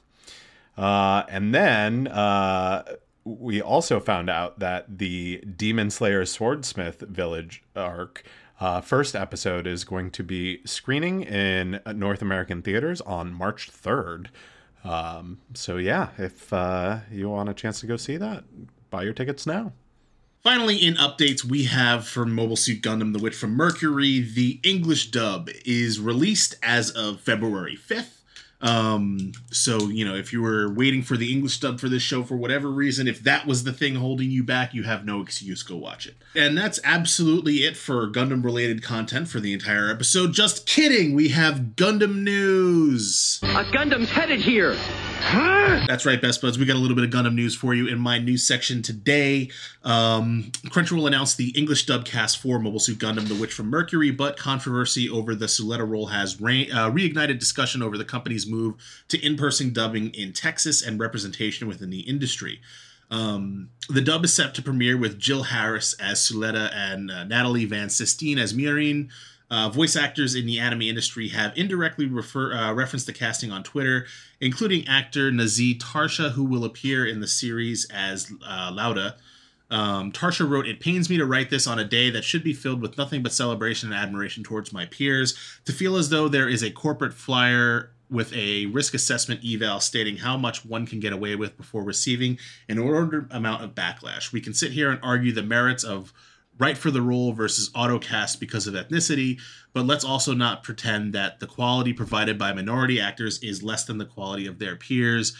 [0.76, 2.84] Uh, and then uh,
[3.24, 8.24] we also found out that the Demon Slayer Swordsmith Village arc
[8.60, 14.26] uh, first episode is going to be screening in North American theaters on March 3rd.
[14.84, 18.44] Um, so, yeah, if uh, you want a chance to go see that,
[18.90, 19.72] buy your tickets now.
[20.42, 25.10] Finally, in updates, we have for Mobile Suit Gundam The Witch from Mercury, the English
[25.10, 28.17] dub is released as of February 5th.
[28.60, 32.24] Um, so, you know, if you were waiting for the English dub for this show
[32.24, 35.62] for whatever reason, if that was the thing holding you back, you have no excuse.
[35.62, 36.16] Go watch it.
[36.34, 40.32] And that's absolutely it for Gundam related content for the entire episode.
[40.32, 41.14] Just kidding.
[41.14, 43.38] We have Gundam news.
[43.42, 44.76] A Gundam's headed here.
[45.88, 46.58] That's right, Best Buds.
[46.58, 49.50] We got a little bit of Gundam news for you in my news section today.
[49.82, 54.12] Um, Crunchyroll announced the English dub cast for Mobile Suit Gundam: The Witch from Mercury,
[54.12, 58.76] but controversy over the Suletta role has re- uh, reignited discussion over the company's move
[59.08, 62.60] to in-person dubbing in Texas and representation within the industry.
[63.10, 67.64] Um, the dub is set to premiere with Jill Harris as Suletta and uh, Natalie
[67.64, 69.08] Van Sistine as Miorine.
[69.50, 73.62] Uh, voice actors in the anime industry have indirectly refer, uh, referenced the casting on
[73.62, 74.06] Twitter,
[74.40, 79.16] including actor Nazeeh Tarsha, who will appear in the series as uh, Lauda.
[79.70, 82.52] Um, Tarsha wrote, It pains me to write this on a day that should be
[82.52, 85.36] filled with nothing but celebration and admiration towards my peers.
[85.64, 90.16] To feel as though there is a corporate flyer with a risk assessment eval stating
[90.18, 94.32] how much one can get away with before receiving an ordered amount of backlash.
[94.32, 96.12] We can sit here and argue the merits of
[96.58, 99.40] right for the role versus autocast because of ethnicity,
[99.72, 103.98] but let's also not pretend that the quality provided by minority actors is less than
[103.98, 105.36] the quality of their peers.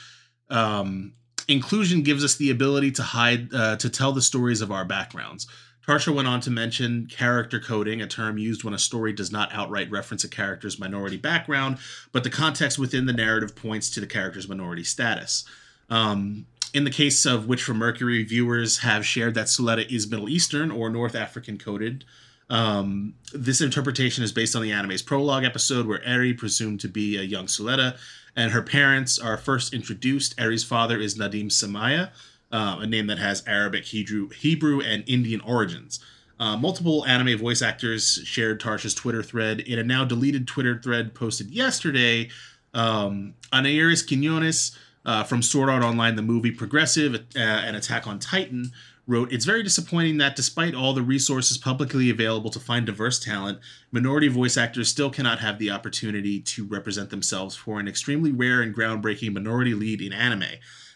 [0.49, 1.15] Um,
[1.49, 5.47] inclusion gives us the ability to hide, uh, to tell the stories of our backgrounds.
[5.87, 9.51] Tarsha went on to mention character coding, a term used when a story does not
[9.55, 11.79] outright reference a character's minority background,
[12.13, 15.45] but the context within the narrative points to the character's minority status.
[15.89, 20.29] Um, in the case of Witch from Mercury, viewers have shared that Suletta is Middle
[20.29, 22.05] Eastern or North African coded.
[22.51, 27.17] Um, this interpretation is based on the anime's prologue episode where Eri, presumed to be
[27.17, 27.99] a young Suletta,
[28.35, 30.35] and her parents are first introduced.
[30.39, 32.11] Eri's father is Nadim Samaya,
[32.51, 36.01] uh, a name that has Arabic, Hebrew, Hebrew and Indian origins.
[36.41, 39.61] Uh, multiple anime voice actors shared Tarsha's Twitter thread.
[39.61, 42.31] In a now deleted Twitter thread posted yesterday,
[42.75, 48.19] um, Anairis Quinones, uh, from Sword Art Online, the movie Progressive, uh, and Attack on
[48.19, 48.73] Titan,
[49.07, 53.59] wrote, It's very disappointing that despite all the resources publicly available to find diverse talent,
[53.91, 58.61] minority voice actors still cannot have the opportunity to represent themselves for an extremely rare
[58.63, 60.45] and groundbreaking minority lead in anime,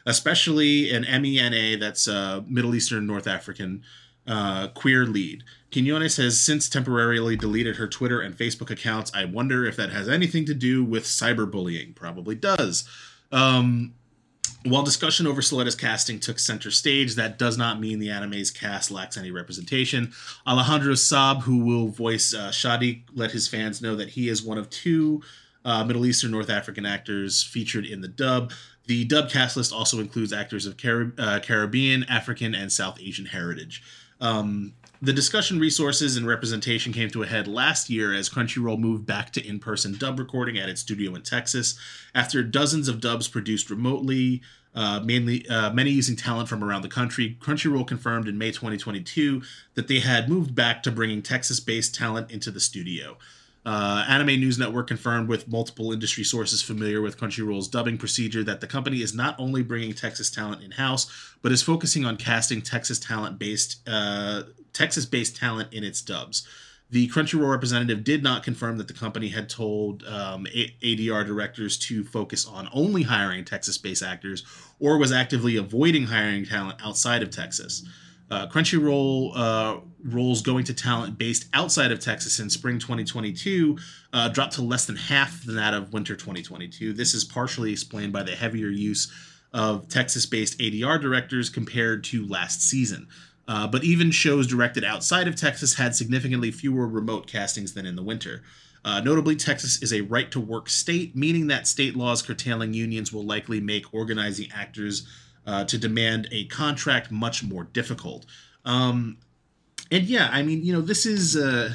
[0.06, 3.82] especially an MENA that's a Middle Eastern North African
[4.26, 5.42] uh, queer lead.
[5.72, 9.10] Quinones has since temporarily deleted her Twitter and Facebook accounts.
[9.14, 11.94] I wonder if that has anything to do with cyberbullying.
[11.94, 12.86] Probably does.
[13.32, 13.94] Um,
[14.64, 18.90] while discussion over Suletta's casting took center stage, that does not mean the anime's cast
[18.90, 20.12] lacks any representation.
[20.46, 24.58] Alejandro Saab, who will voice uh, Shadi, let his fans know that he is one
[24.58, 25.22] of two
[25.64, 28.52] uh, Middle Eastern North African actors featured in the dub.
[28.86, 33.26] The dub cast list also includes actors of Carib- uh, Caribbean, African, and South Asian
[33.26, 33.82] heritage.
[34.20, 39.04] Um, the discussion resources and representation came to a head last year as Crunchyroll moved
[39.04, 41.76] back to in person dub recording at its studio in Texas.
[42.14, 44.42] After dozens of dubs produced remotely,
[44.76, 49.42] uh, mainly uh, many using talent from around the country, Crunchyroll confirmed in May 2022
[49.74, 53.18] that they had moved back to bringing Texas based talent into the studio.
[53.66, 58.60] Uh, Anime News Network confirmed with multiple industry sources familiar with Crunchyroll's dubbing procedure that
[58.60, 61.10] the company is not only bringing Texas talent in house,
[61.42, 66.46] but is focusing on casting Texas talent based uh, Texas based talent in its dubs.
[66.90, 72.04] The Crunchyroll representative did not confirm that the company had told um, ADR directors to
[72.04, 74.44] focus on only hiring Texas based actors
[74.78, 77.82] or was actively avoiding hiring talent outside of Texas.
[78.30, 83.78] Uh, Crunchyroll uh, roles going to talent based outside of Texas in spring 2022
[84.12, 86.92] uh, dropped to less than half than that of winter 2022.
[86.92, 89.10] This is partially explained by the heavier use
[89.52, 93.08] of Texas based ADR directors compared to last season.
[93.48, 97.96] Uh, but even shows directed outside of Texas had significantly fewer remote castings than in
[97.96, 98.42] the winter.
[98.84, 103.12] Uh, notably, Texas is a right to work state, meaning that state laws curtailing unions
[103.12, 105.06] will likely make organizing actors
[105.46, 108.26] uh, to demand a contract much more difficult.
[108.64, 109.18] Um,
[109.90, 111.70] and yeah, I mean, you know, this is uh,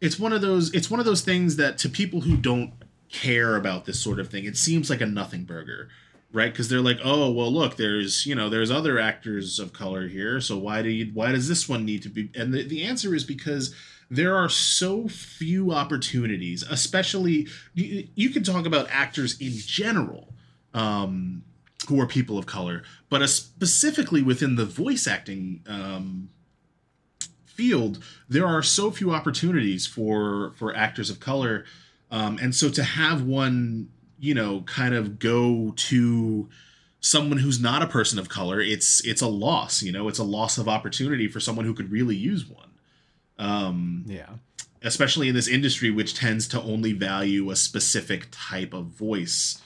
[0.00, 2.72] it's one of those it's one of those things that to people who don't
[3.10, 5.88] care about this sort of thing, it seems like a nothing burger,
[6.36, 6.52] right?
[6.52, 10.38] Because they're like, oh, well, look, there's you know, there's other actors of color here,
[10.38, 12.30] so why do you why does this one need to be?
[12.34, 13.74] And the, the answer is because
[14.10, 20.34] there are so few opportunities, especially you, you can talk about actors in general.
[20.74, 21.42] Um,
[21.88, 26.28] who are people of color, but uh, specifically within the voice acting um,
[27.44, 31.64] field, there are so few opportunities for for actors of color,
[32.10, 33.88] um, and so to have one,
[34.18, 36.48] you know, kind of go to
[37.00, 39.82] someone who's not a person of color, it's it's a loss.
[39.82, 42.70] You know, it's a loss of opportunity for someone who could really use one.
[43.38, 44.30] Um, Yeah.
[44.82, 49.60] especially in this industry, which tends to only value a specific type of voice.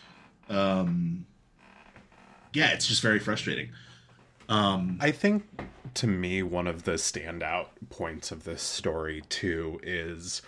[0.49, 1.27] Um,
[2.53, 3.71] yeah, it's just very frustrating.
[4.49, 5.45] Um, I think
[5.95, 10.43] to me, one of the standout points of this story, too, is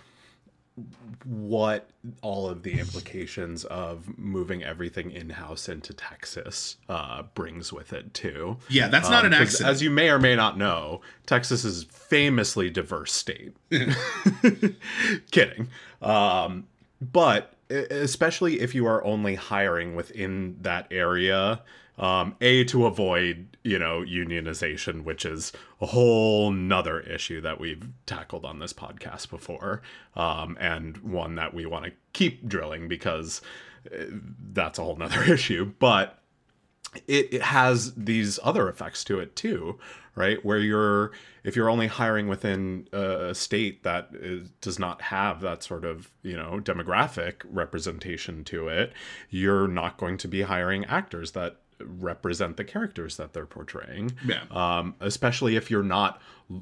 [1.25, 1.89] what
[2.21, 8.57] all of the implications of moving everything in-house into Texas uh, brings with it too.
[8.69, 9.69] yeah, that's not Um, an 'cause accident.
[9.69, 13.53] As you may or may not know, Texas is famously diverse state.
[15.31, 15.67] Kidding.
[16.01, 16.67] Um,
[17.01, 21.61] but especially if you are only hiring within that area,
[21.97, 25.51] um, a to avoid you know unionization, which is
[25.81, 29.81] a whole nother issue that we've tackled on this podcast before,
[30.15, 33.41] um, and one that we want to keep drilling because
[33.93, 34.05] uh,
[34.51, 35.73] that's a whole nother issue.
[35.79, 36.19] But
[37.07, 39.79] it, it has these other effects to it too
[40.15, 41.11] right where you're
[41.43, 46.11] if you're only hiring within a state that is, does not have that sort of
[46.21, 48.93] you know demographic representation to it
[49.29, 54.43] you're not going to be hiring actors that represent the characters that they're portraying Yeah.
[54.51, 56.21] um, especially if you're not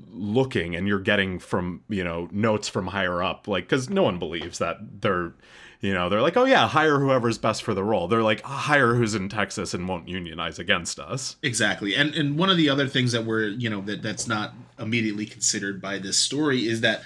[0.10, 4.20] looking and you're getting from you know notes from higher up like because no one
[4.20, 5.34] believes that they're
[5.82, 8.94] you know they're like oh yeah hire whoever's best for the role they're like hire
[8.96, 11.96] who's in texas and won't unionize against us Exactly.
[11.96, 15.26] And and one of the other things that we're, you know, that that's not immediately
[15.26, 17.02] considered by this story is that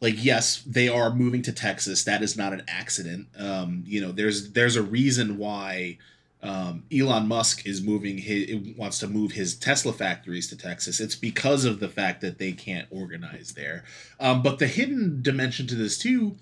[0.00, 2.04] like yes, they are moving to Texas.
[2.04, 3.26] That is not an accident.
[3.38, 5.98] Um, you know, there's there's a reason why
[6.42, 11.00] um, Elon Musk is moving his wants to move his Tesla factories to Texas.
[11.00, 13.84] It's because of the fact that they can't organize there.
[14.18, 16.36] Um, but the hidden dimension to this too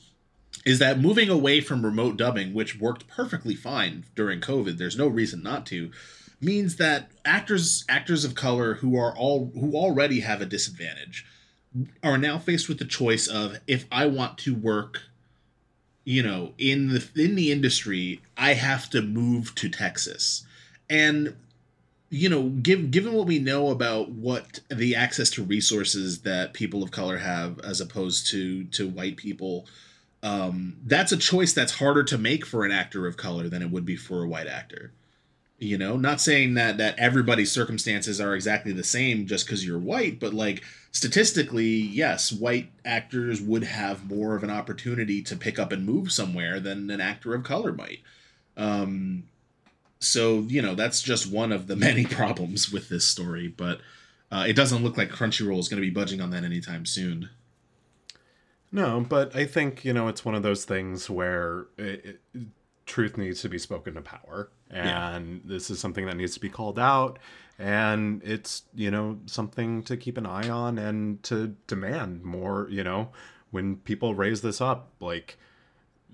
[0.64, 5.08] is that moving away from remote dubbing, which worked perfectly fine during COVID, there's no
[5.08, 5.90] reason not to,
[6.40, 11.26] means that actors actors of color who are all who already have a disadvantage
[12.02, 15.02] are now faced with the choice of if I want to work
[16.08, 20.42] you know in the in the industry I have to move to Texas.
[20.88, 21.36] And
[22.08, 26.82] you know give, given what we know about what the access to resources that people
[26.82, 29.66] of color have as opposed to to white people
[30.22, 33.70] um, that's a choice that's harder to make for an actor of color than it
[33.70, 34.92] would be for a white actor.
[35.58, 39.78] You know not saying that that everybody's circumstances are exactly the same just because you're
[39.78, 45.58] white but like statistically yes white actors would have more of an opportunity to pick
[45.58, 48.00] up and move somewhere than an actor of color might.
[48.56, 49.24] Um
[50.00, 53.80] so you know that's just one of the many problems with this story but
[54.30, 57.30] uh, it doesn't look like crunchyroll is going to be budging on that anytime soon.
[58.70, 62.48] No but i think you know it's one of those things where it, it,
[62.88, 64.50] truth needs to be spoken to power.
[64.70, 67.18] And this is something that needs to be called out
[67.58, 72.84] and it's you know something to keep an eye on and to demand more you
[72.84, 73.08] know
[73.50, 75.36] when people raise this up like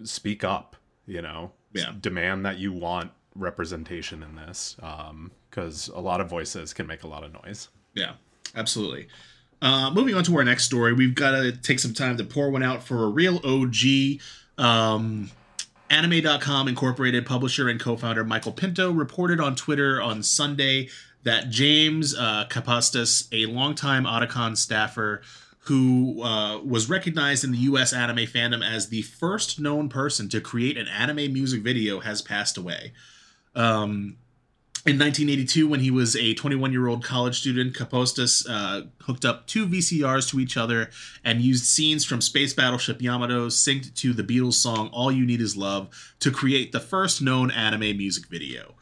[0.03, 0.77] speak up
[1.07, 1.93] you know Yeah.
[2.01, 7.03] demand that you want representation in this um because a lot of voices can make
[7.03, 8.13] a lot of noise Yeah,
[8.57, 9.07] absolutely.
[9.63, 12.51] Uh, moving on to our next story, we've got to take some time to pour
[12.51, 14.21] one out for a real OG.
[14.59, 15.31] Um,
[15.91, 20.89] Anime.com Incorporated publisher and co founder Michael Pinto reported on Twitter on Sunday
[21.25, 22.47] that James uh,
[23.33, 25.23] a longtime Otakon staffer
[25.65, 30.41] who uh, was recognized in the US anime fandom as the first known person to
[30.41, 32.93] create an anime music video, has passed away.
[33.55, 34.19] Um,
[34.87, 39.47] in 1982, when he was a 21 year old college student, Kaposztas uh, hooked up
[39.47, 40.91] two VCRs to each other
[41.25, 45.41] and used scenes from Space Battleship Yamato synced to the Beatles song All You Need
[45.41, 45.89] Is Love
[46.21, 48.75] to create the first known anime music video.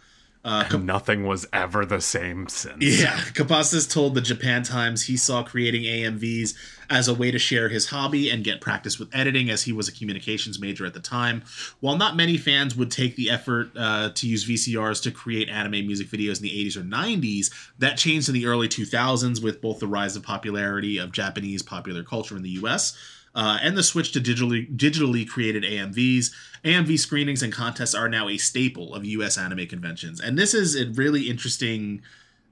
[0.45, 2.82] Uh, Nothing was ever the same since.
[2.82, 6.55] yeah, Kapasas told the Japan Times he saw creating AMVs
[6.90, 9.88] as a way to share his hobby and get practice with editing, as he was
[9.88, 11.43] a communications major at the time.
[11.78, 15.86] While not many fans would take the effort uh, to use VCRs to create anime
[15.86, 19.78] music videos in the 80s or 90s, that changed in the early 2000s with both
[19.78, 22.97] the rise of popularity of Japanese popular culture in the US.
[23.34, 26.30] Uh, and the switch to digitally digitally created AMVs.
[26.64, 29.38] AMV screenings and contests are now a staple of U.S.
[29.38, 32.02] anime conventions, and this is a really interesting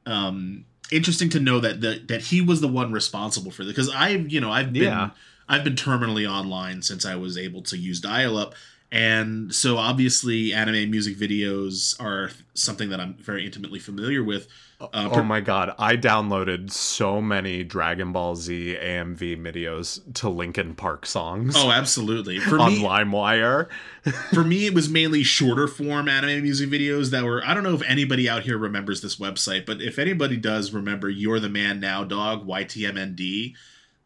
[0.06, 3.90] um interesting to know that that, that he was the one responsible for this because
[3.90, 5.10] i've you know i've been Yeah.
[5.48, 8.54] i've been terminally online since i was able to use dial-up
[8.92, 14.48] and so obviously anime music videos are something that i'm very intimately familiar with.
[14.80, 20.30] Uh, Oh per- my god, I downloaded so many Dragon Ball Z AMV videos to
[20.30, 22.38] Linkin Park songs oh absolutely.
[22.38, 23.68] For on me LimeWire.
[24.32, 27.74] for me it was mainly shorter form anime music videos that were i don't know
[27.74, 31.78] if anybody out here remembers this website but if anybody does remember you're the man
[31.78, 33.54] now dog ytmnd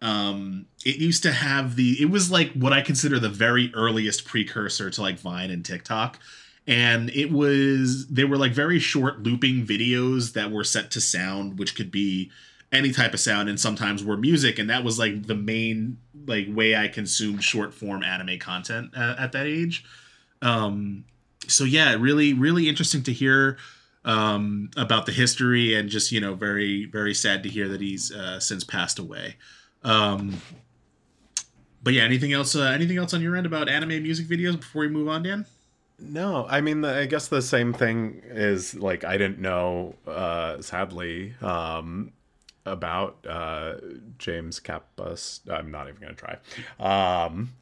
[0.05, 4.27] um it used to have the it was like what i consider the very earliest
[4.27, 6.21] precursor to like vine and tiktok.
[6.67, 11.59] And it was they were like very short looping videos that were set to sound
[11.59, 12.31] which could be
[12.71, 14.59] any type of sound and sometimes were music.
[14.59, 19.17] And that was like the main like way i consumed short form anime content uh,
[19.19, 19.85] at that age.
[20.43, 21.05] Um
[21.49, 23.57] so yeah really really interesting to hear
[24.05, 28.13] um about the history and just you know very very sad to hear that he's
[28.13, 29.37] uh since passed away
[29.85, 30.35] um
[31.83, 34.83] but yeah anything else uh, anything else on your end about anime music videos before
[34.83, 35.45] we move on dan
[36.01, 41.35] No, I mean, I guess the same thing is like I didn't know, uh, sadly,
[41.41, 42.11] um,
[42.67, 43.75] about uh,
[44.19, 45.41] James Kappas.
[45.49, 46.37] I'm not even gonna try.
[46.81, 47.53] Um,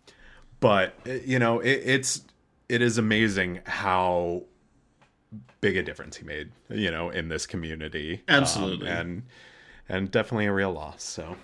[0.61, 2.23] but you know, it, it's
[2.71, 4.45] it is amazing how
[5.61, 6.53] big a difference he made.
[6.71, 8.89] You know, in this community, Um, Absolutely.
[8.89, 9.23] and
[9.91, 11.03] and definitely a real loss.
[11.03, 11.37] So,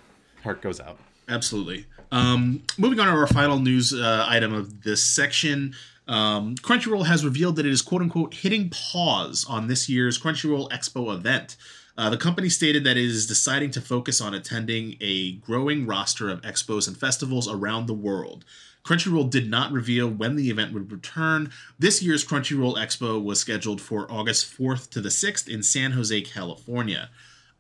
[0.43, 0.99] heart goes out.
[1.29, 1.87] Absolutely.
[2.11, 5.75] Um, moving on to our final news uh, item of this section.
[6.07, 10.71] Um, Crunchyroll has revealed that it is quote unquote hitting pause on this year's Crunchyroll
[10.71, 11.57] Expo event.
[11.99, 16.31] Uh, the company stated that it is deciding to focus on attending a growing roster
[16.31, 18.45] of expos and festivals around the world.
[18.85, 21.51] Crunchyroll did not reveal when the event would return.
[21.79, 26.21] This year's Crunchyroll Expo was scheduled for August 4th to the 6th in San Jose,
[26.23, 27.11] California.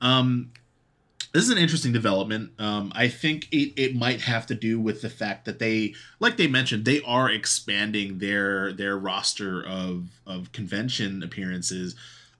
[0.01, 0.53] Um,
[1.33, 2.53] this is an interesting development.
[2.59, 6.37] Um, I think it, it might have to do with the fact that they, like
[6.37, 11.95] they mentioned, they are expanding their their roster of of convention appearances.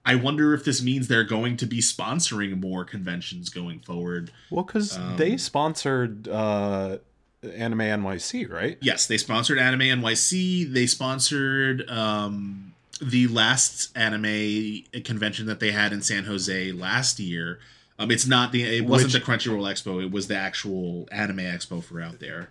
[0.07, 4.31] I wonder if this means they're going to be sponsoring more conventions going forward.
[4.51, 6.99] Well, because they sponsored uh,
[7.43, 8.79] Anime NYC, right?
[8.81, 10.73] Yes, they sponsored Anime NYC.
[10.73, 17.59] They sponsored um, the last anime convention that they had in San Jose last year.
[17.99, 20.03] Um, it's not the it wasn't Which- the Crunchyroll Expo.
[20.03, 22.51] It was the actual Anime Expo for out there.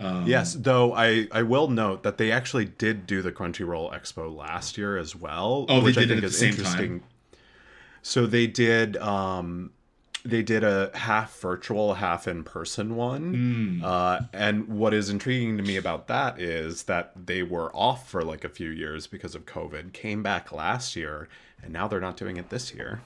[0.00, 4.34] Um, Yes, though I, I will note that they actually did do the Crunchyroll Expo
[4.34, 5.66] last year as well.
[5.68, 7.02] Oh, they which did I it think at is the same interesting.
[8.02, 9.70] So they did um
[10.24, 13.34] they did a half virtual, half in person one.
[13.80, 13.84] Hmm.
[13.84, 18.22] Uh, and what is intriguing to me about that is that they were off for
[18.22, 21.28] like a few years because of COVID, came back last year,
[21.60, 23.02] and now they're not doing it this year.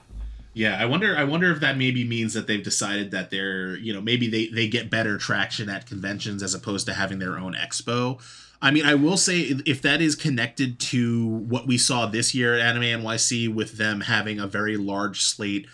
[0.56, 1.14] Yeah, I wonder.
[1.14, 4.46] I wonder if that maybe means that they've decided that they're, you know, maybe they
[4.46, 8.18] they get better traction at conventions as opposed to having their own expo.
[8.62, 12.54] I mean, I will say if that is connected to what we saw this year
[12.54, 15.66] at Anime NYC with them having a very large slate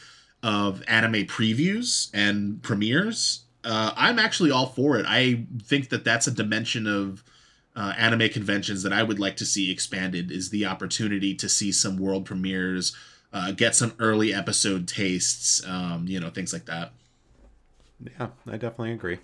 [0.42, 5.06] of anime previews and premieres, uh, I'm actually all for it.
[5.06, 7.22] I think that that's a dimension of
[7.76, 11.70] uh, anime conventions that I would like to see expanded is the opportunity to see
[11.70, 12.96] some world premieres,
[13.32, 16.92] uh, get some early episode tastes, um, you know, things like that.
[18.18, 19.18] Yeah, I definitely agree.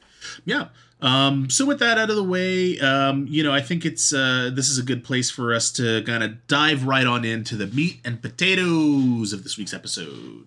[0.44, 0.68] Yeah.
[1.00, 4.50] Um, so with that out of the way, um, you know, I think it's uh,
[4.54, 7.66] this is a good place for us to kind of dive right on into the
[7.66, 10.46] meat and potatoes of this week's episode.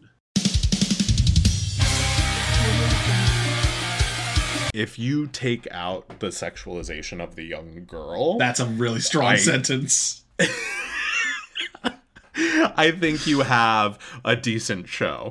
[4.74, 9.40] If you take out the sexualization of the young girl, That's a really strong Right.
[9.40, 10.24] sentence.
[12.76, 15.30] I think you have a decent show.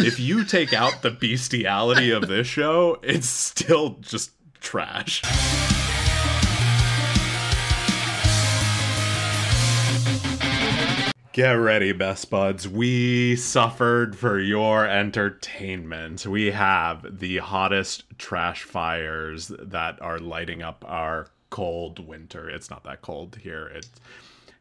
[0.00, 5.22] if you take out the bestiality of this show, it's still just trash.
[11.32, 12.66] Get ready, best buds.
[12.66, 16.26] We suffered for your entertainment.
[16.26, 22.48] We have the hottest trash fires that are lighting up our cold winter.
[22.48, 23.70] It's not that cold here.
[23.74, 23.90] It's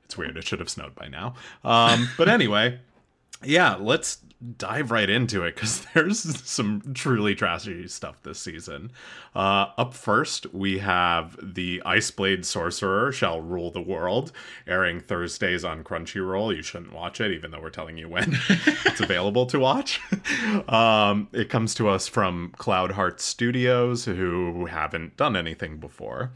[0.06, 0.38] It's weird.
[0.38, 1.36] It should have snowed by now.
[1.64, 2.80] Um, but anyway,
[3.44, 4.18] yeah, let's
[4.58, 6.20] dive right into it because there's
[6.50, 8.92] some truly trashy stuff this season.
[9.36, 14.32] Uh, up first, we have the Iceblade Sorcerer Shall Rule the World,
[14.68, 16.56] airing Thursdays on Crunchyroll.
[16.56, 20.02] You shouldn't watch it, even though we're telling you when it's available to watch.
[20.68, 26.32] Um, it comes to us from Cloud Heart Studios, who haven't done anything before.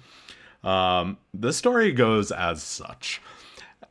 [0.63, 3.21] Um, the story goes as such.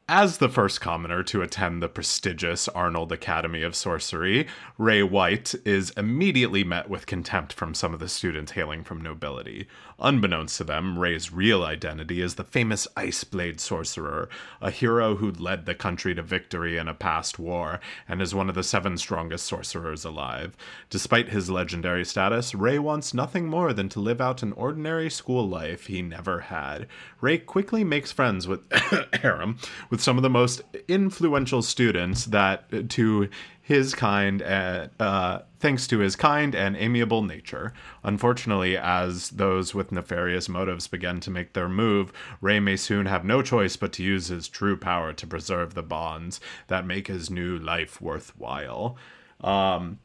[0.09, 4.47] As the first commoner to attend the prestigious Arnold Academy of Sorcery,
[4.77, 9.68] Ray White is immediately met with contempt from some of the students hailing from nobility.
[10.05, 14.29] Unbeknownst to them, Ray's real identity is the famous Iceblade Sorcerer,
[14.61, 17.79] a hero who led the country to victory in a past war
[18.09, 20.57] and is one of the seven strongest sorcerers alive.
[20.91, 25.49] Despite his legendary status, Ray wants nothing more than to live out an ordinary school
[25.49, 26.89] life he never had.
[27.21, 28.61] Ray quickly makes friends with
[29.23, 33.29] Harem, with some of the most influential students that to
[33.73, 37.73] his kind and uh, thanks to his kind and amiable nature.
[38.05, 43.25] Unfortunately, as those with nefarious motives begin to make their move, Ray may soon have
[43.25, 47.31] no choice but to use his true power to preserve the bonds that make his
[47.31, 48.97] new life worthwhile.
[49.41, 49.99] Um,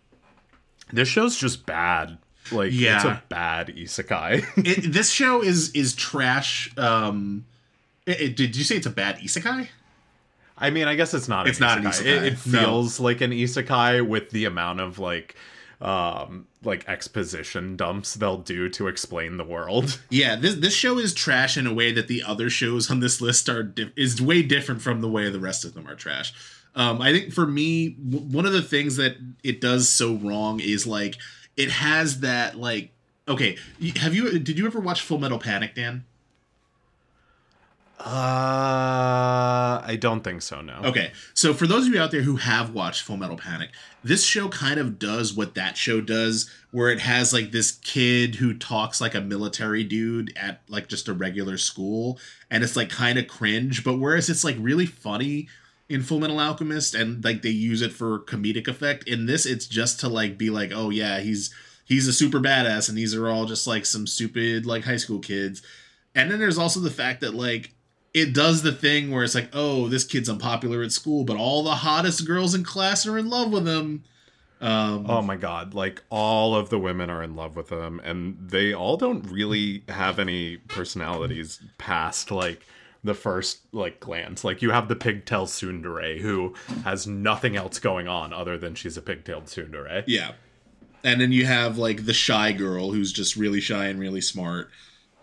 [0.91, 2.17] this show's just bad.
[2.51, 2.95] Like yeah.
[2.95, 4.45] it's a bad isekai.
[4.65, 6.71] it, this show is is trash.
[6.77, 7.45] Um,
[8.05, 9.67] it- it- did you say it's a bad isekai?
[10.57, 11.47] I mean, I guess it's not.
[11.47, 12.05] It's an not an isekai.
[12.05, 12.25] It, isekai.
[12.47, 12.59] it No.
[12.59, 15.35] feels like an isekai with the amount of like,
[15.79, 19.99] um, like exposition dumps they'll do to explain the world.
[20.09, 23.21] Yeah, this this show is trash in a way that the other shows on this
[23.21, 26.33] list are di- is way different from the way the rest of them are trash.
[26.75, 30.59] Um, I think for me, w- one of the things that it does so wrong
[30.59, 31.15] is like
[31.55, 32.91] it has that like
[33.27, 33.57] okay.
[33.97, 36.05] Have you did you ever watch Full Metal Panic, Dan?
[37.99, 40.61] Uh, I don't think so.
[40.61, 40.81] No.
[40.83, 43.71] Okay, so for those of you out there who have watched Full Metal Panic,
[44.03, 48.35] this show kind of does what that show does, where it has like this kid
[48.35, 52.19] who talks like a military dude at like just a regular school,
[52.51, 53.83] and it's like kind of cringe.
[53.83, 55.47] But whereas it's like really funny
[55.89, 59.65] in Full Metal Alchemist, and like they use it for comedic effect, in this it's
[59.65, 61.51] just to like be like, oh yeah, he's
[61.83, 65.19] he's a super badass, and these are all just like some stupid like high school
[65.19, 65.63] kids.
[66.13, 67.73] And then there's also the fact that like
[68.17, 71.63] it does the thing where it's like, oh, this kid's unpopular at school, but all
[71.63, 74.03] the hottest girls in class are in love with him.
[74.59, 78.37] Um, Oh my god, like all of the women are in love with him and
[78.49, 82.65] they all don't really have any personalities past like
[83.03, 84.43] the first like glance.
[84.43, 88.97] Like you have the pigtail tsundere who has nothing else going on other than she's
[88.97, 90.03] a pigtailed tsundere.
[90.07, 90.31] yeah.
[91.03, 94.69] And then you have like the shy girl who's just really shy and really smart.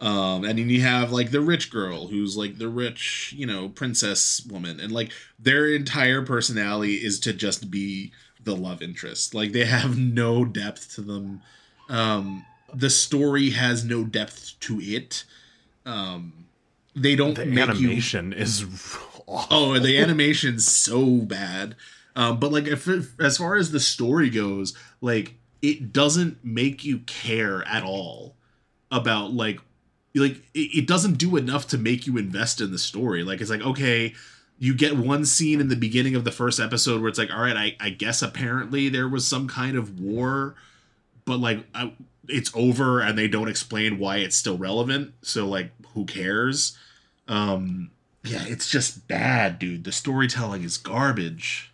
[0.00, 3.68] Um, and then you have like the rich girl who's like the rich, you know,
[3.68, 4.80] princess woman.
[4.80, 9.34] And like their entire personality is to just be the love interest.
[9.34, 11.42] Like they have no depth to them.
[11.88, 15.24] Um, the story has no depth to it.
[15.86, 16.46] Um,
[16.94, 18.62] they don't The make you animation is
[19.26, 19.46] awful.
[19.50, 21.76] Oh, the animation's so bad.
[22.16, 26.84] Um, but like, if it, as far as the story goes, like it doesn't make
[26.84, 28.36] you care at all
[28.90, 29.60] about like,
[30.22, 33.24] like it, it doesn't do enough to make you invest in the story.
[33.24, 34.14] Like it's like okay,
[34.58, 37.42] you get one scene in the beginning of the first episode where it's like, all
[37.42, 40.54] right, I, I guess apparently there was some kind of war,
[41.24, 41.92] but like I,
[42.28, 45.14] it's over and they don't explain why it's still relevant.
[45.22, 46.78] So like, who cares?
[47.28, 47.90] Um,
[48.22, 49.84] yeah, it's just bad, dude.
[49.84, 51.72] The storytelling is garbage.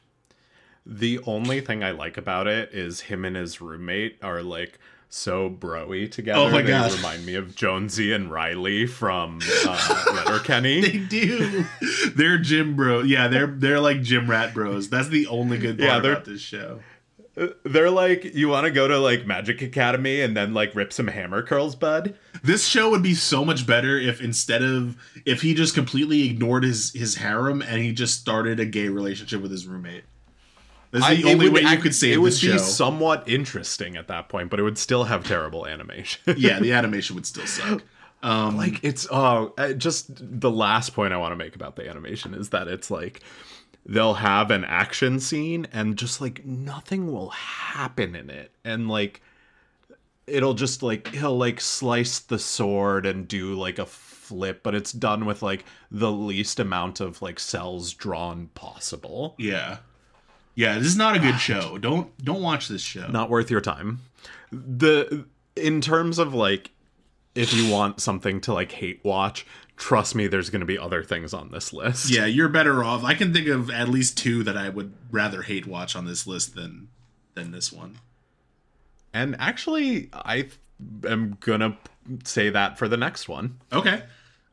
[0.85, 4.79] The only thing I like about it is him and his roommate are like
[5.11, 6.39] so broy together.
[6.41, 6.93] Oh my they God.
[6.95, 10.81] remind me of Jonesy and Reilly from uh, Letterkenny.
[10.81, 11.65] They do.
[12.15, 13.01] they're gym bro.
[13.03, 14.89] Yeah, they're they're like gym rat bros.
[14.89, 16.81] That's the only good part Yeah, about this show.
[17.65, 21.07] They're like, you want to go to like Magic Academy and then like rip some
[21.07, 22.17] hammer curls, bud?
[22.43, 26.65] This show would be so much better if instead of if he just completely ignored
[26.65, 30.05] his his harem and he just started a gay relationship with his roommate.
[30.91, 34.09] That's the I- only would way you could save it would be somewhat interesting at
[34.09, 36.21] that point, but it would still have terrible animation.
[36.37, 37.83] yeah, the animation would still suck.
[38.23, 41.89] Um, like it's oh, uh, just the last point I want to make about the
[41.89, 43.21] animation is that it's like
[43.87, 49.23] they'll have an action scene and just like nothing will happen in it, and like
[50.27, 54.93] it'll just like he'll like slice the sword and do like a flip, but it's
[54.93, 59.35] done with like the least amount of like cells drawn possible.
[59.39, 59.79] yeah,
[60.61, 60.79] yeah.
[60.79, 61.79] This is not a good show.
[61.79, 63.07] Don't don't watch this show.
[63.09, 64.01] not worth your time.
[64.53, 65.25] The
[65.57, 66.71] in terms of like
[67.35, 69.47] if you want something to like hate watch,
[69.77, 72.11] trust me, there's going to be other things on this list.
[72.11, 73.05] Yeah, you're better off.
[73.05, 76.27] I can think of at least two that I would rather hate watch on this
[76.27, 76.89] list than
[77.35, 77.99] than this one.
[79.15, 80.49] And actually, I
[81.09, 81.77] am gonna
[82.25, 83.59] say that for the next one.
[83.73, 84.03] Okay.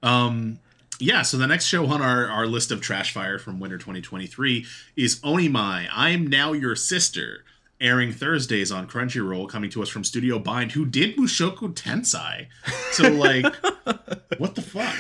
[0.02, 0.60] Um
[1.00, 4.66] yeah, so the next show on our, our list of trash fire from winter 2023
[4.96, 7.44] is Onimai, I'm Now Your Sister,
[7.80, 12.48] airing Thursdays on Crunchyroll, coming to us from Studio Bind, who did Mushoku Tensei.
[12.92, 13.46] So, like,
[14.38, 14.96] what the fuck?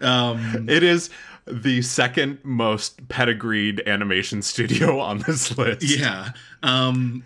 [0.00, 1.08] Um, It is
[1.46, 5.82] the second most pedigreed animation studio on this list.
[5.82, 6.32] yeah.
[6.62, 7.24] Um,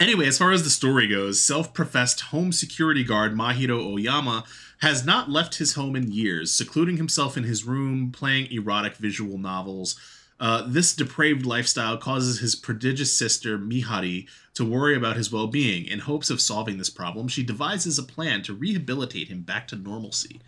[0.00, 4.44] anyway, as far as the story goes, self professed home security guard Mahiro Oyama
[4.80, 9.38] has not left his home in years, secluding himself in his room, playing erotic visual
[9.38, 9.98] novels.
[10.40, 15.86] Uh, this depraved lifestyle causes his prodigious sister, Mihari, to worry about his well being.
[15.86, 19.76] In hopes of solving this problem, she devises a plan to rehabilitate him back to
[19.76, 20.40] normalcy.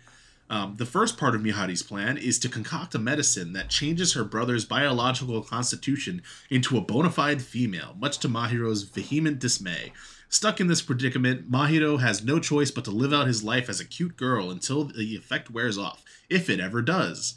[0.49, 4.23] Um, the first part of Mihari's plan is to concoct a medicine that changes her
[4.23, 9.91] brother's biological constitution into a bona fide female, much to Mahiro's vehement dismay.
[10.29, 13.79] Stuck in this predicament, Mahiro has no choice but to live out his life as
[13.79, 17.35] a cute girl until the effect wears off, if it ever does.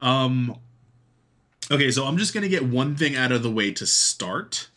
[0.00, 0.56] Um,
[1.70, 4.68] okay, so I'm just gonna get one thing out of the way to start.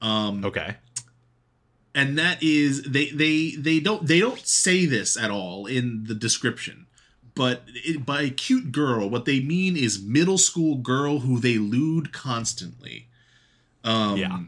[0.00, 0.76] Um, Okay.
[1.94, 6.14] and that is they they they don't they don't say this at all in the
[6.14, 6.86] description
[7.34, 12.12] but it, by cute girl what they mean is middle school girl who they lewd
[12.12, 13.08] constantly
[13.84, 14.40] um Yeah.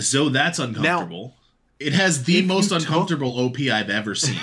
[0.00, 1.36] so that's uncomfortable
[1.80, 4.38] it has the if most uncomfortable op i've ever seen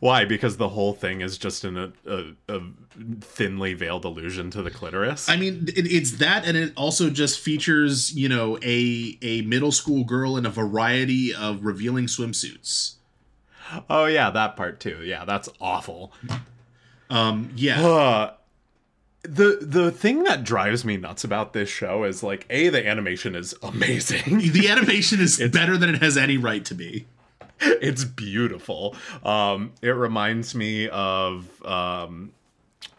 [0.00, 0.24] Why?
[0.24, 2.60] Because the whole thing is just in a, a, a
[3.20, 5.28] thinly veiled allusion to the clitoris.
[5.28, 9.70] i mean it, it's that and it also just features you know a a middle
[9.72, 12.94] school girl in a variety of revealing swimsuits
[13.90, 15.02] oh yeah, that part too.
[15.04, 16.12] Yeah, that's awful.
[17.10, 18.32] um yeah Uh,
[19.24, 23.34] the the thing that drives me nuts about this show is like a the animation
[23.34, 24.38] is amazing.
[24.52, 27.06] the animation is better than it has any right to be
[27.60, 28.96] it's beautiful.
[29.24, 32.32] Um, it reminds me of um,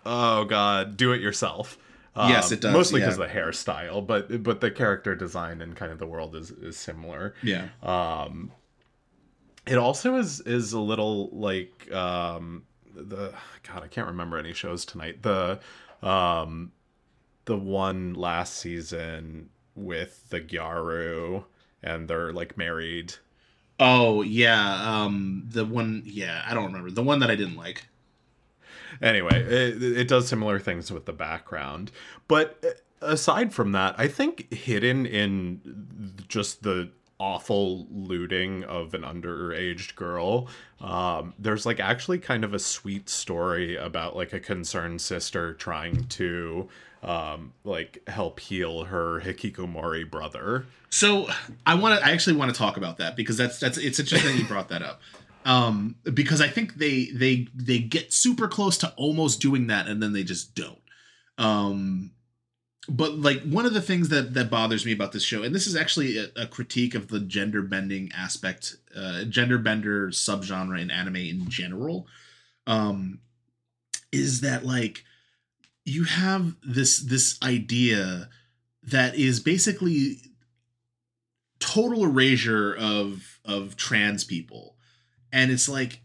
[0.05, 1.77] oh god, do it yourself.
[2.15, 5.75] Um, Yes, it does, Mostly because of the hairstyle, but but the character design and
[5.75, 7.35] kind of the world is is similar.
[7.43, 8.51] yeah Um,
[9.67, 12.63] it also is is a little like um
[12.95, 13.33] the
[13.67, 15.21] God I can't remember any shows tonight.
[15.21, 15.59] The
[16.05, 16.71] um
[17.45, 21.43] the one last season with the Gyaru
[21.83, 23.15] and they're like married.
[23.79, 26.03] Oh yeah, um, the one.
[26.05, 27.87] Yeah, I don't remember the one that I didn't like.
[29.01, 31.91] Anyway, it, it does similar things with the background,
[32.29, 36.89] but uh, aside from that, I think hidden in just the
[37.19, 40.47] awful looting of an underaged girl
[40.81, 46.05] um there's like actually kind of a sweet story about like a concerned sister trying
[46.07, 46.67] to
[47.03, 51.27] um like help heal her hikikomori brother So
[51.65, 52.05] I want to.
[52.05, 54.81] I actually want to talk about that because that's that's it's interesting you brought that
[54.81, 55.01] up.
[55.43, 60.01] Um, because I think they they they get super close to almost doing that and
[60.01, 60.79] then they just don't.
[61.37, 62.11] Um,
[62.87, 65.67] but like one of the things that that bothers me about this show, and this
[65.67, 70.91] is actually a, a critique of the gender bending aspect, uh, gender bender subgenre in
[70.91, 72.07] anime in general,
[72.67, 73.19] um,
[74.11, 75.03] is that like
[75.85, 78.29] you have this this idea
[78.83, 80.17] that is basically
[81.59, 84.75] total erasure of of trans people.
[85.31, 86.01] And it's like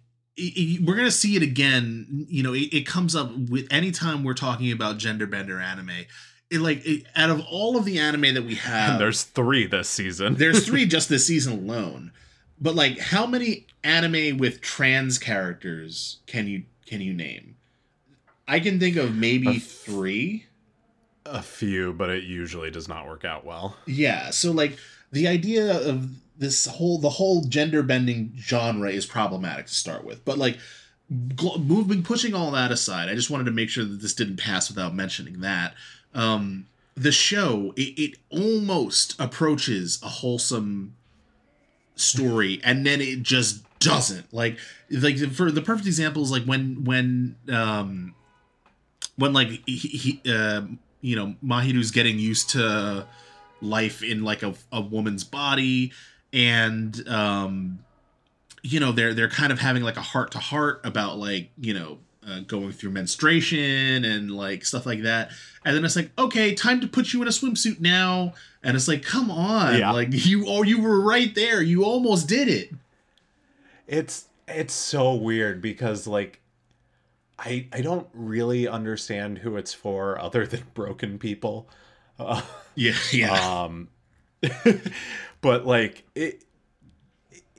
[0.82, 4.72] we're gonna see it again you know it, it comes up with anytime we're talking
[4.72, 6.06] about gender bender anime
[6.50, 9.66] it like it, out of all of the anime that we have and there's three
[9.66, 10.34] this season.
[10.34, 12.12] there's three just this season alone.
[12.60, 17.56] But like how many anime with trans characters can you can you name?
[18.48, 20.46] I can think of maybe A f- three.
[21.24, 23.76] a few but it usually does not work out well.
[23.86, 24.76] Yeah, so like
[25.12, 30.24] the idea of this whole the whole gender bending genre is problematic to start with,
[30.24, 30.58] but like
[31.58, 34.68] moving pushing all that aside, I just wanted to make sure that this didn't pass
[34.68, 35.74] without mentioning that.
[36.14, 40.96] Um the show it, it almost approaches a wholesome
[41.96, 44.32] story and then it just doesn't.
[44.32, 44.58] Like
[44.90, 48.14] like for the perfect example is like when when um
[49.16, 50.62] when like he, he uh,
[51.00, 53.06] you know Mahiro's getting used to
[53.60, 55.92] life in like a, a woman's body
[56.32, 57.80] and um
[58.62, 61.74] you know they're they're kind of having like a heart to heart about like you
[61.74, 61.98] know
[62.30, 65.30] uh, going through menstruation and like stuff like that
[65.64, 68.88] and then it's like okay time to put you in a swimsuit now and it's
[68.88, 69.90] like come on Yeah.
[69.90, 72.70] like you oh you were right there you almost did it
[73.86, 76.40] it's it's so weird because like
[77.38, 81.68] I I don't really understand who it's for other than broken people.
[82.18, 82.42] Uh,
[82.74, 83.62] Yeah, yeah.
[83.64, 83.88] um
[85.40, 86.44] but like it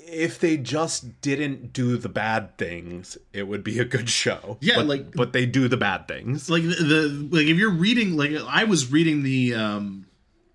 [0.08, 4.58] if they just didn't do the bad things, it would be a good show.
[4.62, 6.50] Yeah, But- like- but they do the bad things.
[6.50, 10.06] like the, the like if you're reading like I was reading the um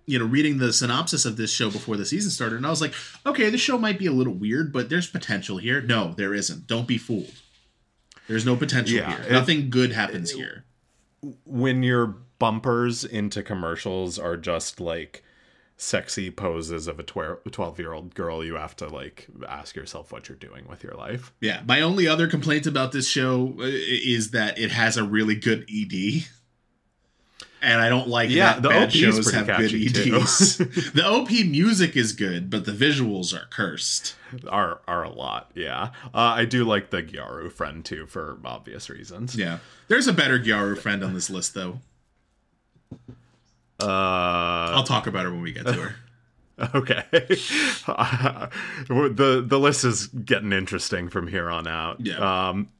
[0.06, 2.80] you know reading the synopsis of this show before the season started and I was
[2.80, 2.94] like
[3.24, 5.80] okay this show might be a little weird but there's potential here.
[5.80, 6.66] No there isn't.
[6.66, 7.32] Don't be fooled.
[8.28, 9.24] There's no potential Yeah, here.
[9.28, 10.64] it- nothing good happens here.
[11.44, 15.24] when your bumpers into commercials are just like
[15.76, 20.28] sexy poses of a 12 year old girl, you have to like ask yourself what
[20.28, 21.32] you're doing with your life.
[21.40, 25.34] yeah my only other complaint about this show uh, is that it has a really
[25.34, 26.24] good ED
[27.62, 29.74] and I don't like Yeah, that the bad OP shows have good.
[29.74, 30.58] EDs.
[30.92, 34.14] the OP music is good, but the visuals are cursed.
[34.48, 35.90] Are are a lot, yeah.
[36.14, 39.34] Uh, I do like the Gyaru friend too for obvious reasons.
[39.36, 39.58] Yeah.
[39.88, 41.80] There's a better Gyaru friend on this list, though.
[43.80, 45.96] Uh, I'll talk about her when we get to her.
[46.74, 47.04] okay.
[47.18, 52.00] the the list is getting interesting from here on out.
[52.00, 52.48] Yeah.
[52.48, 52.70] Um,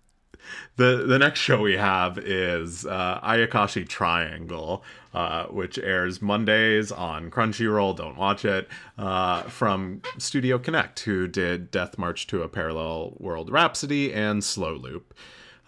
[0.77, 7.31] the the next show we have is uh, Ayakashi Triangle, uh, which airs Mondays on
[7.31, 7.97] Crunchyroll.
[7.97, 8.69] Don't watch it.
[8.97, 14.75] Uh, from Studio Connect, who did Death March to a Parallel World Rhapsody and Slow
[14.75, 15.15] Loop.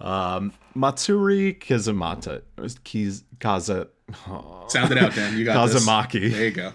[0.01, 2.43] Um, Matsuri Kizumata,
[2.85, 3.89] Kiz, Kaza,
[4.69, 5.37] Sound it out, Dan.
[5.39, 5.85] You got this.
[5.85, 6.73] Kazamaki There you go.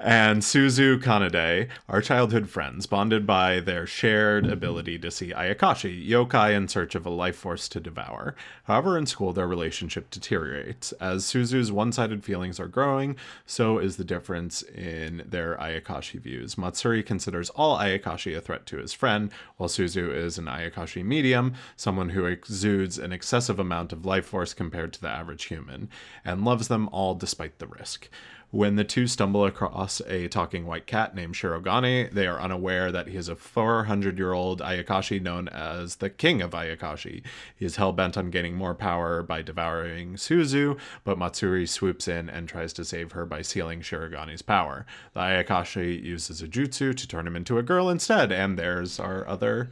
[0.00, 6.54] And Suzu Kanade are childhood friends, bonded by their shared ability to see Ayakashi, yokai
[6.54, 8.34] in search of a life force to devour.
[8.64, 10.92] However, in school, their relationship deteriorates.
[10.92, 13.16] As Suzu's one sided feelings are growing,
[13.46, 16.58] so is the difference in their Ayakashi views.
[16.58, 21.54] Matsuri considers all Ayakashi a threat to his friend, while Suzu is an Ayakashi medium,
[21.76, 25.88] someone who exudes an excessive amount of life force compared to the average human,
[26.24, 28.08] and loves them all despite the risk.
[28.52, 33.08] When the two stumble across a talking white cat named Shirogane, they are unaware that
[33.08, 37.22] he is a 400 year old Ayakashi known as the King of Ayakashi.
[37.56, 42.30] He is hell bent on gaining more power by devouring Suzu, but Matsuri swoops in
[42.30, 44.86] and tries to save her by sealing Shirogane's power.
[45.12, 49.26] The Ayakashi uses a jutsu to turn him into a girl instead, and there's our
[49.26, 49.70] other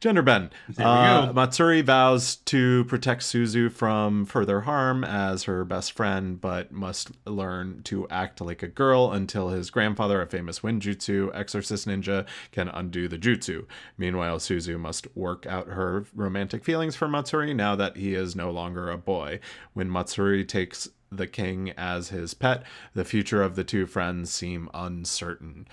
[0.00, 0.50] gender bend.
[0.68, 1.32] There we Uh, go.
[1.32, 7.82] Matsuri vows to protect Suzu from further harm as her best friend, but must learn
[7.84, 13.08] to act like a girl until his grandfather, a famous ninjutsu exorcist ninja, can undo
[13.08, 13.64] the jutsu.
[13.96, 18.50] Meanwhile, Suzu must work out her romantic feelings for Matsuri now that he is no
[18.50, 19.40] longer a boy.
[19.72, 24.68] When Matsuri takes the king as his pet, the future of the two friends seem
[24.74, 25.66] uncertain.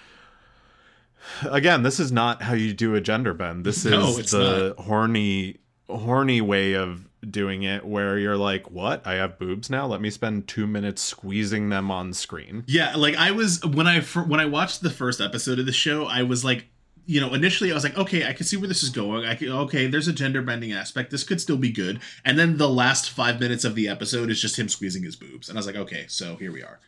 [1.43, 3.65] Again, this is not how you do a gender bend.
[3.65, 5.57] This is No, the horny
[5.89, 9.05] horny way of doing it where you're like, "What?
[9.05, 9.85] I have boobs now?
[9.85, 14.01] Let me spend 2 minutes squeezing them on screen." Yeah, like I was when I
[14.01, 16.65] when I watched the first episode of the show, I was like,
[17.05, 19.25] you know, initially I was like, okay, I can see where this is going.
[19.25, 21.11] I can, okay, there's a gender bending aspect.
[21.11, 21.99] This could still be good.
[22.23, 25.49] And then the last five minutes of the episode is just him squeezing his boobs,
[25.49, 26.79] and I was like, okay, so here we are.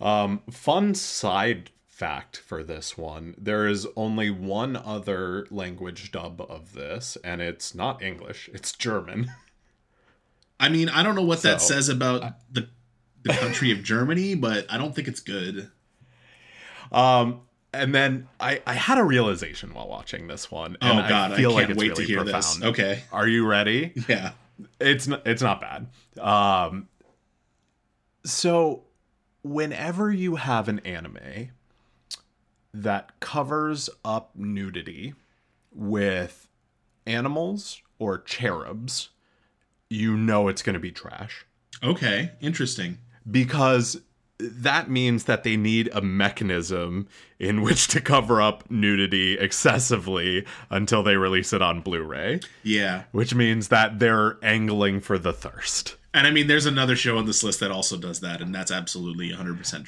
[0.00, 6.72] Um, fun side fact for this one there is only one other language dub of
[6.72, 9.32] this, and it's not English, it's German.
[10.60, 12.68] I mean, I don't know what that says about the
[13.24, 15.70] the country of Germany, but I don't think it's good.
[16.92, 17.40] Um,
[17.72, 20.76] and then I, I had a realization while watching this one.
[20.80, 22.44] Oh god, I I, feel can't like it's wait really to hear profound.
[22.44, 22.62] this.
[22.62, 23.92] Okay, Are you ready?
[24.08, 24.32] yeah.
[24.80, 25.88] it's not, it's not bad.
[26.20, 26.88] Um,
[28.24, 28.84] so
[29.42, 31.50] whenever you have an anime
[32.82, 35.14] that covers up nudity
[35.72, 36.48] with
[37.06, 39.10] animals or cherubs,
[39.90, 41.44] you know it's going to be trash
[41.82, 42.98] Okay, interesting.
[43.30, 44.00] because
[44.40, 47.08] that means that they need a mechanism
[47.40, 53.34] in which to cover up nudity excessively until they release it on Blu-ray, Yeah, which
[53.34, 55.96] means that they're angling for the thirst.
[56.14, 58.70] and I mean, there's another show on this list that also does that, and that's
[58.70, 59.86] absolutely 100 percent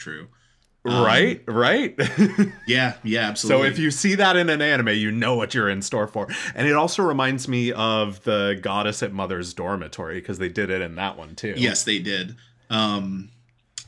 [0.85, 0.93] true.
[0.93, 1.95] Um, right right
[2.66, 3.66] Yeah, yeah, absolutely.
[3.66, 6.28] so if you see that in an anime you know what you're in store for
[6.55, 10.81] and it also reminds me of the goddess at mother's dormitory because they did it
[10.81, 12.37] in that one too Yes, they did.
[12.70, 13.31] Um,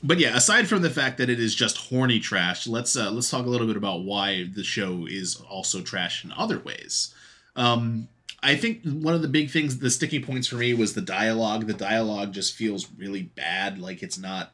[0.02, 3.30] but yeah, aside from the fact that it is just horny trash, let's uh, let's
[3.30, 7.14] talk a little bit about why the show is also trash in other ways.
[7.54, 8.08] Um,
[8.42, 11.68] I think one of the big things, the sticking points for me, was the dialogue.
[11.68, 13.78] The dialogue just feels really bad.
[13.78, 14.52] Like it's not,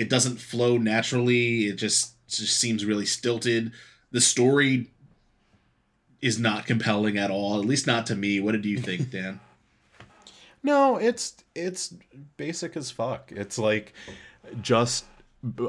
[0.00, 1.66] it doesn't flow naturally.
[1.66, 3.72] It just just seems really stilted.
[4.12, 4.90] The story
[6.22, 7.60] is not compelling at all.
[7.60, 8.40] At least not to me.
[8.40, 9.40] What did you think, Dan?
[10.62, 11.94] No, it's it's
[12.38, 13.30] basic as fuck.
[13.30, 13.92] It's like
[14.62, 15.04] just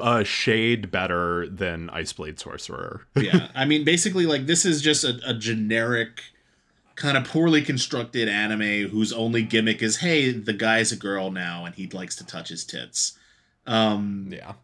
[0.00, 3.06] a shade better than Ice Blade Sorcerer.
[3.14, 6.22] yeah, I mean, basically, like this is just a, a generic,
[6.94, 11.66] kind of poorly constructed anime whose only gimmick is, hey, the guy's a girl now
[11.66, 13.18] and he likes to touch his tits.
[13.66, 14.54] Um, yeah.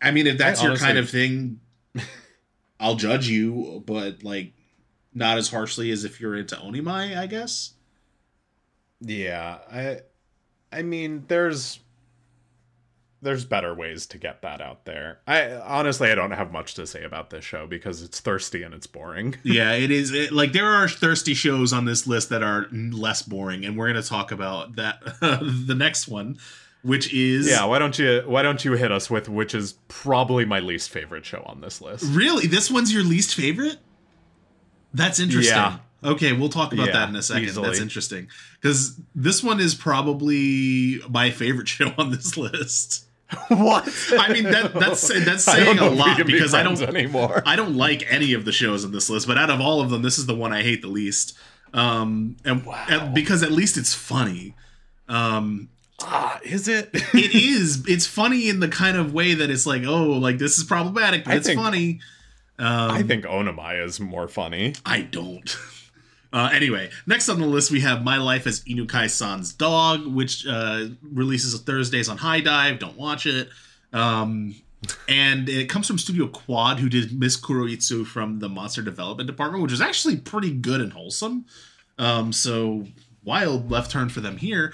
[0.00, 1.60] I mean, if that's I your kind of thing,
[2.80, 4.52] I'll judge you, but like
[5.14, 7.72] not as harshly as if you're into Onimai, I guess.
[9.00, 10.00] Yeah, I
[10.72, 11.80] I mean there's
[13.22, 15.20] there's better ways to get that out there.
[15.26, 18.74] I honestly I don't have much to say about this show because it's thirsty and
[18.74, 19.36] it's boring.
[19.42, 20.12] yeah, it is.
[20.12, 23.90] It, like there are thirsty shows on this list that are less boring, and we're
[23.90, 26.38] going to talk about that the next one,
[26.84, 30.44] which is yeah, why don't you why don't you hit us with which is probably
[30.44, 32.04] my least favorite show on this list.
[32.14, 33.78] really this one's your least favorite.
[34.92, 35.56] That's interesting.
[35.56, 35.78] Yeah.
[36.04, 37.44] Okay, we'll talk about Yeah, that in a second.
[37.44, 37.66] easily.
[37.68, 38.28] That's interesting
[38.60, 43.06] because this one is probably my favorite show on this list.
[43.48, 43.88] what?
[44.18, 47.42] I mean that that's that's saying a lot be because I don't anymore.
[47.46, 49.88] I don't like any of the shows on this list, but out of all of
[49.90, 51.36] them, this is the one I hate the least.
[51.72, 54.54] Um, and, and because at least it's funny.
[55.08, 55.70] Um,
[56.02, 56.90] Ah, is it?
[56.94, 57.84] it is.
[57.88, 61.24] It's funny in the kind of way that it's like, oh, like this is problematic,
[61.24, 62.00] but I it's think- funny.
[62.56, 64.74] Um, I think Onimai is more funny.
[64.86, 65.56] I don't.
[66.32, 70.44] Uh, anyway, next on the list we have My Life as Inukai San's Dog, which
[70.48, 72.80] uh, releases Thursdays on HIDIVE.
[72.80, 73.48] Don't watch it.
[73.92, 74.56] Um,
[75.08, 79.62] and it comes from Studio Quad, who did Miss Kuroitsu from the Monster Development Department,
[79.62, 81.46] which is actually pretty good and wholesome.
[82.00, 82.88] Um, so,
[83.22, 84.72] wild left turn for them here.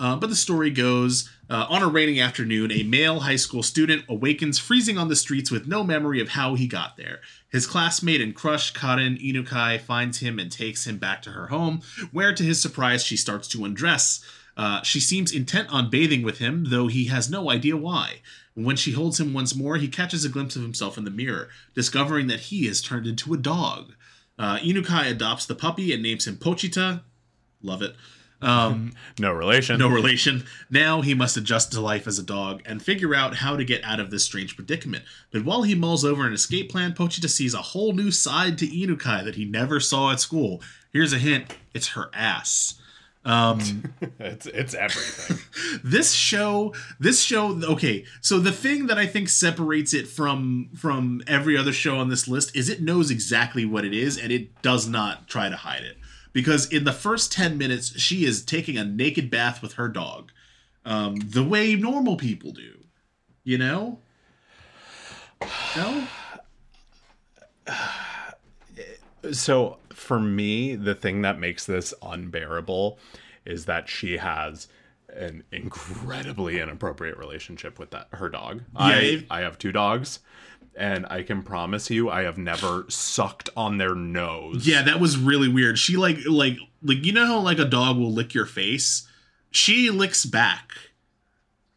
[0.00, 4.02] Uh, but the story goes uh, on a rainy afternoon, a male high school student
[4.08, 7.20] awakens freezing on the streets with no memory of how he got there.
[7.50, 11.82] His classmate and crush, Karen Inukai, finds him and takes him back to her home,
[12.12, 14.24] where to his surprise, she starts to undress.
[14.56, 18.22] Uh, she seems intent on bathing with him, though he has no idea why.
[18.54, 21.50] When she holds him once more, he catches a glimpse of himself in the mirror,
[21.74, 23.92] discovering that he has turned into a dog.
[24.38, 27.02] Uh, Inukai adopts the puppy and names him Pochita.
[27.62, 27.94] Love it.
[28.42, 29.78] Um, No relation.
[29.78, 30.44] no relation.
[30.70, 33.84] Now he must adjust to life as a dog and figure out how to get
[33.84, 35.04] out of this strange predicament.
[35.30, 38.66] But while he mulls over an escape plan, Pochita sees a whole new side to
[38.66, 40.62] Inukai that he never saw at school.
[40.92, 42.76] Here's a hint it's her ass.
[43.22, 45.36] Um, it's it's everything.
[45.84, 51.20] this show this show okay so the thing that i think separates it from from
[51.26, 54.62] every other show on this list is it knows exactly what it is and it
[54.62, 55.98] does not try to hide it
[56.32, 60.30] because in the first 10 minutes she is taking a naked bath with her dog
[60.84, 62.74] um the way normal people do
[63.44, 63.98] you know?
[65.76, 66.06] No?
[69.32, 72.98] So for me, the thing that makes this unbearable
[73.44, 74.68] is that she has
[75.14, 78.62] an incredibly inappropriate relationship with that her dog.
[78.74, 80.20] I it- I have two dogs,
[80.80, 84.66] and I can promise you, I have never sucked on their nose.
[84.66, 87.98] yeah that was really weird she like like like you know how like a dog
[87.98, 89.06] will lick your face
[89.52, 90.72] she licks back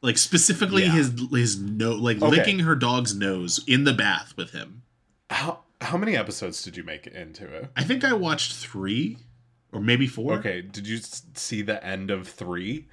[0.01, 0.91] like specifically Yeah.
[0.91, 2.28] his his nose like Okay.
[2.38, 4.84] licking her dog's nose in the bath with him
[5.30, 7.70] How how many episodes did you make into it?
[7.76, 9.18] i think i watched three
[9.72, 10.99] or maybe four Okay, did you
[11.34, 12.86] see the end of three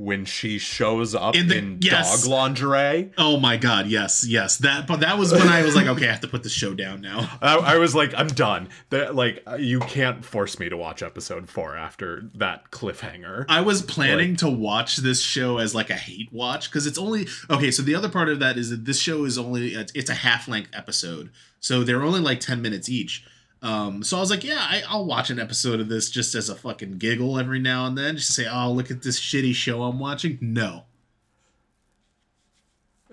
[0.00, 2.22] when she shows up In in, yes.
[2.22, 3.10] dog lingerie?
[3.18, 6.10] oh my god yes yes that but that was when i was like okay i
[6.10, 8.68] have to put the show down now I, I was like, I'm done.
[8.90, 13.44] That like you can't force me to watch episode four after that cliffhanger.
[13.48, 17.28] I was planning to watch this show as like a hate watch because it's only
[17.50, 17.70] okay.
[17.70, 20.14] So the other part of that is that this show is only it's it's a
[20.14, 21.30] half length episode,
[21.60, 23.24] so they're only like ten minutes each.
[23.62, 26.48] Um, so I was like, yeah, I, I'll watch an episode of this just as
[26.48, 29.54] a fucking giggle every now and then, just to say, oh, look at this shitty
[29.54, 30.38] show I'm watching.
[30.40, 30.84] No,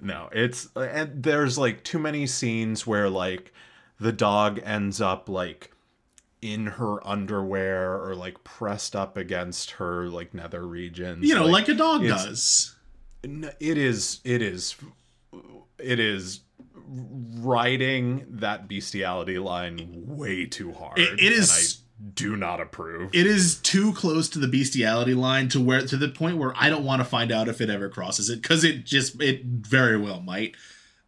[0.01, 3.51] No, it's and there's like too many scenes where like
[3.99, 5.71] the dog ends up like
[6.41, 11.27] in her underwear or like pressed up against her like nether regions.
[11.27, 12.75] you know, like, a dog does.
[13.23, 14.75] It is it is
[15.79, 16.41] it is
[16.87, 20.97] riding that bestiality line way too hard.
[20.99, 23.09] It- it is- and I do not approve.
[23.13, 26.69] It is too close to the bestiality line to where to the point where I
[26.69, 29.97] don't want to find out if it ever crosses it because it just it very
[29.97, 30.55] well might.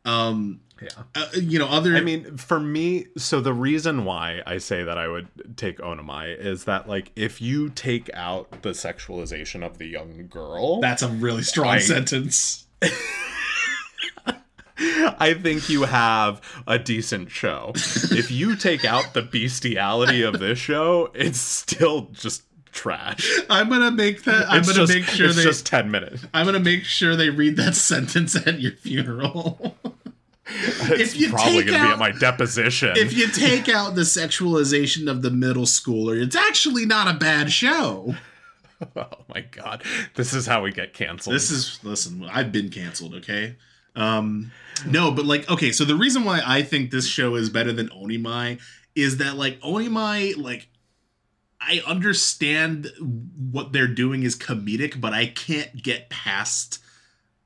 [0.05, 0.89] Um, yeah.
[1.13, 4.97] uh, you know, other I mean, for me, so the reason why I say that
[4.97, 5.27] I would
[5.57, 10.80] take Onimai is that, like, if you take out the sexualization of the young girl,
[10.80, 12.65] That's a really strong I- sentence.
[15.19, 17.73] I think you have a decent show.
[17.75, 23.30] If you take out the bestiality of this show, it's still just trash.
[23.49, 24.49] I'm gonna make that.
[24.49, 25.43] I'm It's gonna just, make sure it's they.
[25.43, 26.25] just ten minutes.
[26.34, 29.75] I'm gonna make sure they read that sentence at your funeral.
[30.51, 32.93] It's you probably going to be at my deposition.
[32.95, 37.51] if you take out the sexualization of the middle schooler, it's actually not a bad
[37.51, 38.15] show.
[38.95, 39.84] oh my god,
[40.15, 41.36] this is how we get canceled.
[41.36, 43.57] This is listen, I've been canceled, okay?
[44.00, 44.52] Um
[44.88, 47.89] no, but like okay, so the reason why I think this show is better than
[47.89, 48.60] Onimai
[48.95, 50.70] is that like Onimai like
[51.62, 56.80] I understand what they're doing is comedic, but I can't get past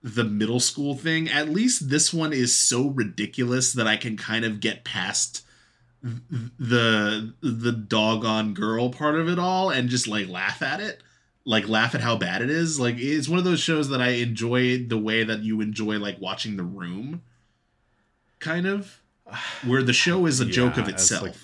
[0.03, 1.29] the middle school thing.
[1.29, 5.43] At least this one is so ridiculous that I can kind of get past
[6.03, 11.01] the the doggone girl part of it all and just like laugh at it
[11.45, 14.09] like laugh at how bad it is like it's one of those shows that i
[14.09, 17.21] enjoy the way that you enjoy like watching the room
[18.39, 19.01] kind of
[19.65, 21.35] where the show is a joke of Yeah, it's itself like-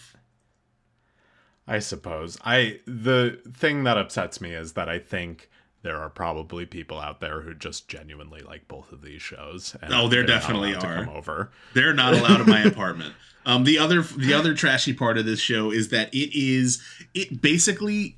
[1.67, 2.35] I suppose.
[2.43, 5.49] I the thing that upsets me is that I think
[5.83, 9.75] there are probably people out there who just genuinely like both of these shows.
[9.81, 11.05] And Oh, there definitely to are.
[11.05, 11.51] come over.
[11.75, 13.13] they're not allowed in my apartment
[13.45, 16.81] um the other the other trashy part of this show is that it is
[17.13, 18.17] it basically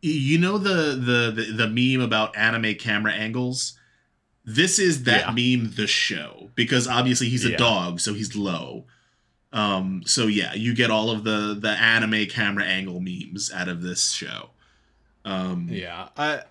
[0.00, 3.74] you know the the the, the meme about anime camera angles?
[4.44, 7.56] This is that meme the show because obviously he's a Yeah.
[7.58, 8.84] dog so he's low.
[9.52, 13.82] Um so yeah you get all of the the anime camera angle memes out of
[13.82, 14.50] this show.
[15.24, 16.08] Um Yeah.
[16.16, 16.42] I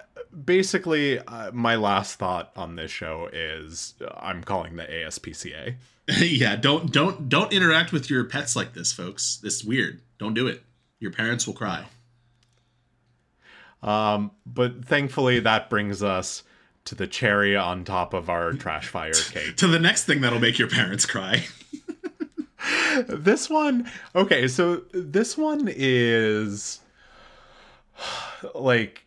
[0.46, 5.76] basically uh, my last thought on this show is uh, I'm calling the ASPCA.
[6.20, 9.38] yeah don't don't don't interact with your pets like this folks.
[9.42, 10.02] This is weird.
[10.20, 10.64] Don't do it.
[11.00, 11.86] Your parents will cry
[13.84, 16.44] Um, but thankfully that brings us
[16.86, 19.58] to the cherry on top of our trash fire cake.
[19.58, 21.46] to the next thing that'll make your parents cry
[23.08, 26.80] this one okay so this one is
[28.56, 29.06] like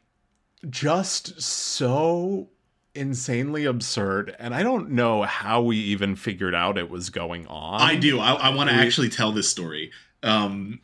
[0.69, 2.49] just so
[2.95, 7.81] insanely absurd and i don't know how we even figured out it was going on
[7.81, 8.21] I do.
[8.21, 9.91] I, I want to actually tell this story.
[10.23, 10.81] Um,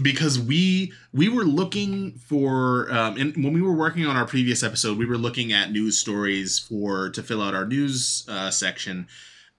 [0.00, 4.62] because we we were looking for um, and when we were working on our previous
[4.62, 9.06] episode, we were looking at news stories for to fill out our news uh, section,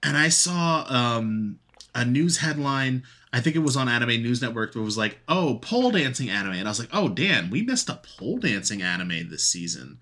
[0.02, 1.58] and I saw um,
[1.94, 3.04] a news headline.
[3.32, 4.74] I think it was on Anime News Network.
[4.74, 7.62] but it was like, "Oh, pole dancing anime," and I was like, "Oh, dan we
[7.62, 9.98] missed a pole dancing anime this season."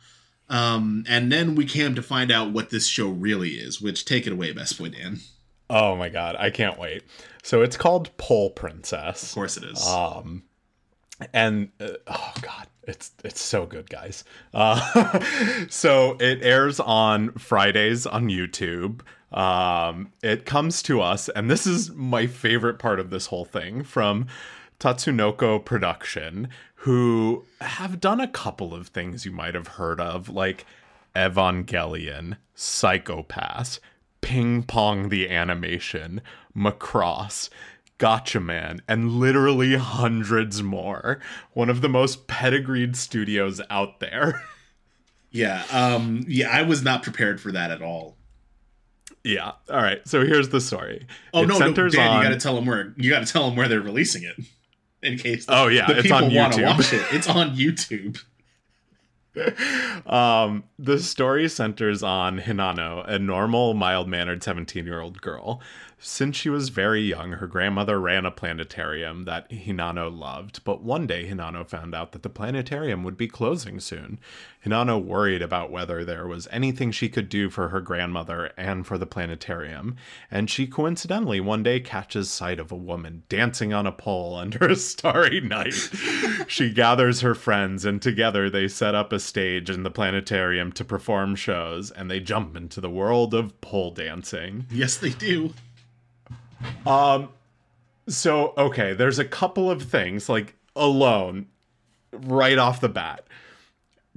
[0.49, 3.81] Um, and then we came to find out what this show really is.
[3.81, 5.21] Which take it away, best boy Dan.
[5.71, 7.03] oh my god i can't wait
[7.43, 9.23] so it's called pole princess.
[9.25, 9.87] Of course it is.
[9.87, 10.45] um
[11.33, 14.25] and uh, oh god it's it's so good guys.
[14.55, 15.21] Uh
[15.69, 19.01] so it airs on fridays on youtube.
[19.37, 23.83] Um it comes to us and this is my favorite part of this whole thing
[23.85, 24.27] from
[24.81, 30.67] tatsunoko production who have done a couple of things you might have heard of like
[31.15, 33.79] evangelion psychopass
[34.21, 36.21] ping pong the animation
[36.57, 37.49] macross
[37.99, 41.21] Gatchaman, and literally hundreds more.
[41.53, 44.43] One of the most pedigreed studios out there.
[45.35, 48.19] Yeah, um, yeah, I was not prepared for that at all.
[49.25, 49.53] yeah.
[49.71, 50.07] All right.
[50.07, 51.07] So here's the story.
[51.33, 53.33] Oh It no, no, Dan, centers you got to tell them where you got to
[53.33, 54.37] tell them where they're releasing it,
[55.03, 55.47] in case.
[55.49, 56.67] Oh, yeah, the it's people on wanna YouTube.
[56.77, 57.03] watch it.
[57.13, 58.23] It's on YouTube.
[60.07, 65.63] Um, the story centers on Hinano, a normal, mild mannered 17 year old girl.
[66.05, 71.07] Since she was very young, her grandmother ran a planetarium that Hinano loved, but one
[71.07, 74.19] day Hinano found out that the planetarium would be closing soon.
[74.67, 78.99] Hinano worried about whether there was anything she could do for her grandmother and for
[78.99, 79.95] the planetarium,
[80.29, 84.67] and she coincidentally one day catches sight of a woman dancing on a pole under
[84.67, 85.73] a starry night.
[86.49, 90.85] she gathers her friends, and together they set up a stage in the planetarium to
[90.85, 94.67] perform shows, and they jump into the world of pole dancing.
[94.69, 95.55] Yes, they do.
[96.87, 97.29] Um,
[98.09, 101.47] so okay, there's a couple of things like alone,
[102.13, 103.27] right off the bat.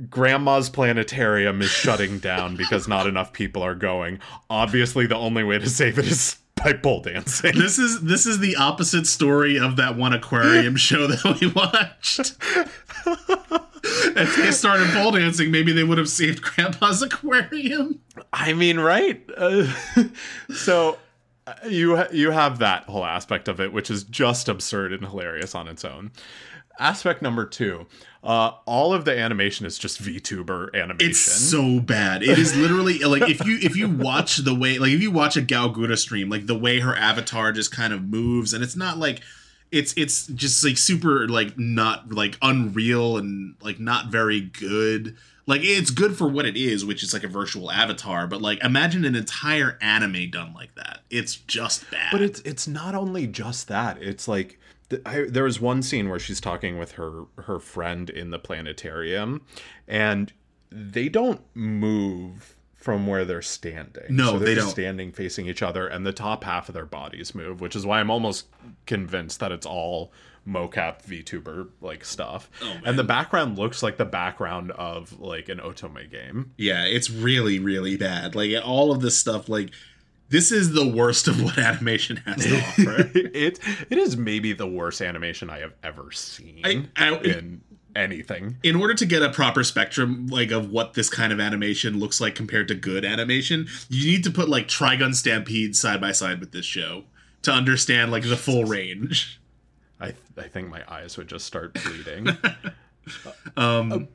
[0.10, 4.20] Grandma's planetarium is shutting down because not enough people are going.
[4.50, 7.58] Obviously, the only way to save it is by pole dancing.
[7.58, 12.36] This is this is the opposite story of that one aquarium show that we watched.
[14.18, 18.02] if they started pole dancing, maybe they would have saved Grandpa's aquarium.
[18.34, 19.24] I mean, right?
[19.38, 19.72] Uh,
[20.56, 20.98] so
[21.68, 25.68] you you have that whole aspect of it, which is just absurd and hilarious on
[25.68, 26.12] its own.
[26.78, 27.86] Aspect number two,
[28.24, 31.10] uh, all of the animation is just VTuber animation.
[31.10, 32.22] It's so bad.
[32.22, 35.38] It is literally like if you if you watch the way like if you watch
[35.38, 38.76] a Gawr Gura stream, like the way her avatar just kind of moves, and it's
[38.76, 39.22] not like
[39.72, 45.16] it's it's just like super like not like unreal and like not very good.
[45.48, 48.64] Like it's good for what it is, which is like a virtual avatar, but like
[48.64, 51.02] imagine an entire anime done like that.
[51.10, 52.12] It's just bad.
[52.12, 54.02] But it's it's not only just that.
[54.02, 54.60] It's like
[55.06, 59.46] I, there was one scene where she's talking with her her friend in the planetarium,
[59.88, 60.34] and
[60.72, 62.55] they don't move
[62.86, 64.04] from where they're standing.
[64.10, 64.72] No, they're they just don't.
[64.76, 68.00] Standing facing each other, and the top half of their bodies move, which is why
[68.00, 68.46] I'm almost
[68.86, 70.12] convinced that it's all
[70.48, 72.48] mocap VTuber like stuff.
[72.62, 76.52] Oh, and the background looks like the background of like an Otome game.
[76.58, 78.36] Yeah, it's really, really bad.
[78.36, 79.72] Like all of this stuff, like
[80.30, 83.10] this is the worst of what animation has to offer.
[83.16, 83.58] it
[83.90, 87.62] it is maybe the worst animation I have ever seen I- I- in
[87.96, 88.58] anything.
[88.64, 92.20] In order to get a proper spectrum, like of what this kind of animation looks
[92.20, 96.40] like compared to good animation, you need to put like Trigun Stampede side by side
[96.40, 97.06] with this show
[97.44, 99.40] to understand like the full range.
[100.00, 102.28] I I think my eyes would just start bleeding.
[103.56, 104.08] Um,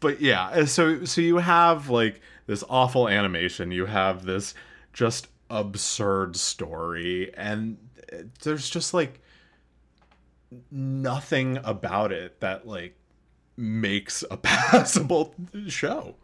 [0.00, 4.54] but yeah, uh, so so you have like this awful animation, you have this
[4.92, 7.78] just absurd story, and
[8.12, 9.20] uh, there's just like
[10.70, 12.96] nothing about it that like
[13.56, 15.34] makes a passable
[15.68, 16.16] show.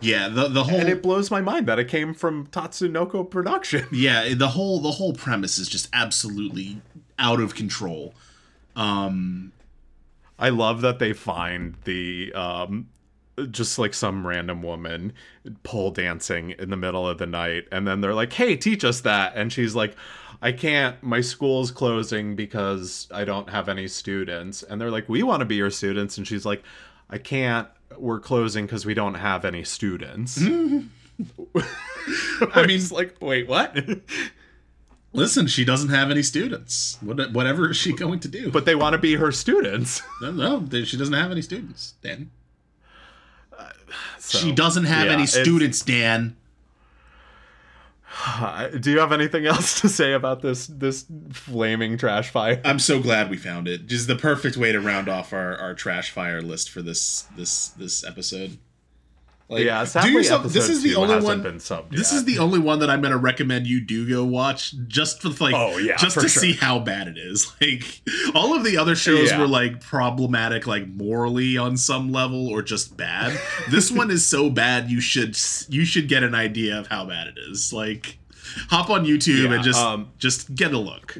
[0.00, 3.86] yeah, the the whole And it blows my mind that it came from Tatsunoko Production.
[3.92, 6.80] yeah the whole the whole premise is just absolutely
[7.18, 8.14] out of control.
[8.76, 9.52] Um,
[10.38, 12.88] I love that they find the um
[13.50, 15.12] just like some random woman
[15.62, 19.00] pole dancing in the middle of the night and then they're like, "Hey, teach us
[19.02, 19.96] that." And she's like,
[20.42, 21.02] "I can't.
[21.02, 25.46] My school's closing because I don't have any students." And they're like, "We want to
[25.46, 26.62] be your students." And she's like,
[27.08, 27.68] "I can't.
[27.96, 30.40] We're closing because we don't have any students."
[32.52, 33.76] I mean- like, wait, what?
[35.12, 36.98] listen, she doesn't have any students.
[37.00, 38.50] What, whatever is she going to do?
[38.50, 40.02] but they want to be her students.
[40.22, 40.30] no,
[40.60, 41.94] no, she doesn't have any students.
[42.02, 42.30] Dan,
[43.58, 43.70] uh,
[44.18, 45.80] So, she doesn't have yeah, any students.
[45.82, 46.36] Dan.
[48.80, 52.60] Do you have anything else to say about this this flaming trash fire?
[52.64, 53.86] I'm so glad we found it.
[53.86, 57.68] Just the perfect way to round off our, our trash fire list for this this
[57.68, 58.58] this episode.
[59.50, 61.42] Like, yeah, do sadly, yourself- this is the only one.
[61.42, 64.24] been subbed This is the only one that I'm going to recommend you do go
[64.24, 66.40] watch, just for like, Oh, yeah, just to sure.
[66.42, 67.52] see how bad it is.
[67.60, 68.00] Like,
[68.34, 69.40] all of the other shows Yeah.
[69.40, 73.38] were like problematic, like morally on some level, or just bad.
[73.70, 75.36] this one is so bad you should
[75.68, 77.72] you should get an idea of how bad it is.
[77.72, 78.18] Like,
[78.68, 81.16] hop on YouTube Yeah, and just um, just get a look.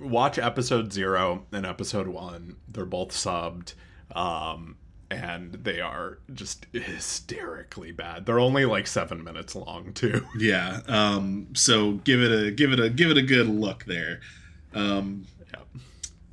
[0.00, 2.56] watch episode zero and episode one.
[2.68, 3.74] They're both subbed,
[4.14, 4.76] um,
[5.10, 8.26] and they are just hysterically bad.
[8.26, 10.26] They're only like seven minutes long too.
[10.38, 10.80] Yeah.
[10.88, 11.48] Um.
[11.54, 14.20] So give it a give it a give it a good look there.
[14.74, 15.26] Um.
[15.52, 15.60] Yeah.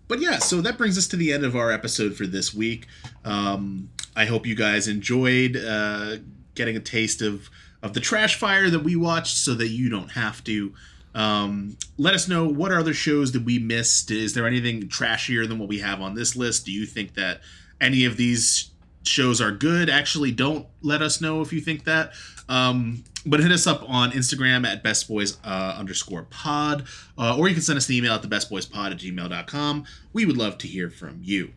[0.07, 2.87] But yeah, so that brings us to the end of our episode for this week.
[3.23, 6.17] Um, I hope you guys enjoyed uh,
[6.55, 7.49] getting a taste of
[7.81, 10.73] of the trash fire that we watched, so that you don't have to.
[11.13, 14.11] Um, let us know what other shows that we missed.
[14.11, 16.65] Is there anything trashier than what we have on this list?
[16.65, 17.41] Do you think that
[17.81, 18.71] any of these
[19.03, 19.89] shows are good?
[19.89, 22.13] Actually, don't let us know if you think that.
[22.47, 26.85] Um, but hit us up on Instagram at bestboys uh, underscore pod,
[27.17, 29.85] uh, or you can send us an email at thebestboyspod at gmail.com.
[30.13, 31.51] We would love to hear from you.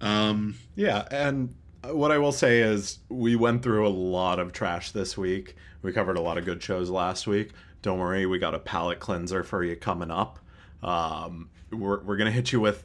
[0.00, 4.90] Um, Yeah, and what I will say is we went through a lot of trash
[4.90, 5.56] this week.
[5.82, 7.52] We covered a lot of good shows last week.
[7.82, 10.38] Don't worry, we got a palate cleanser for you coming up.
[10.82, 12.84] Um, we're we're gonna hit you with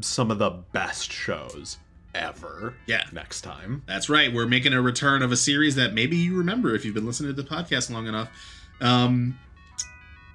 [0.00, 1.78] some of the best shows
[2.14, 2.74] ever.
[2.86, 3.02] Yeah.
[3.12, 3.82] next time.
[3.86, 4.32] That's right.
[4.32, 7.34] We're making a return of a series that maybe you remember if you've been listening
[7.34, 8.28] to the podcast long enough.
[8.80, 9.38] Um,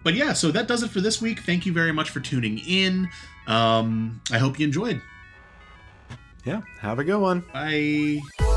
[0.04, 1.41] but yeah, so that does it for this week.
[1.41, 3.10] Thank you very much for tuning in.
[3.48, 5.02] Um, I hope you enjoyed.
[6.45, 7.44] Yeah, have a good one.
[7.52, 8.57] Bye.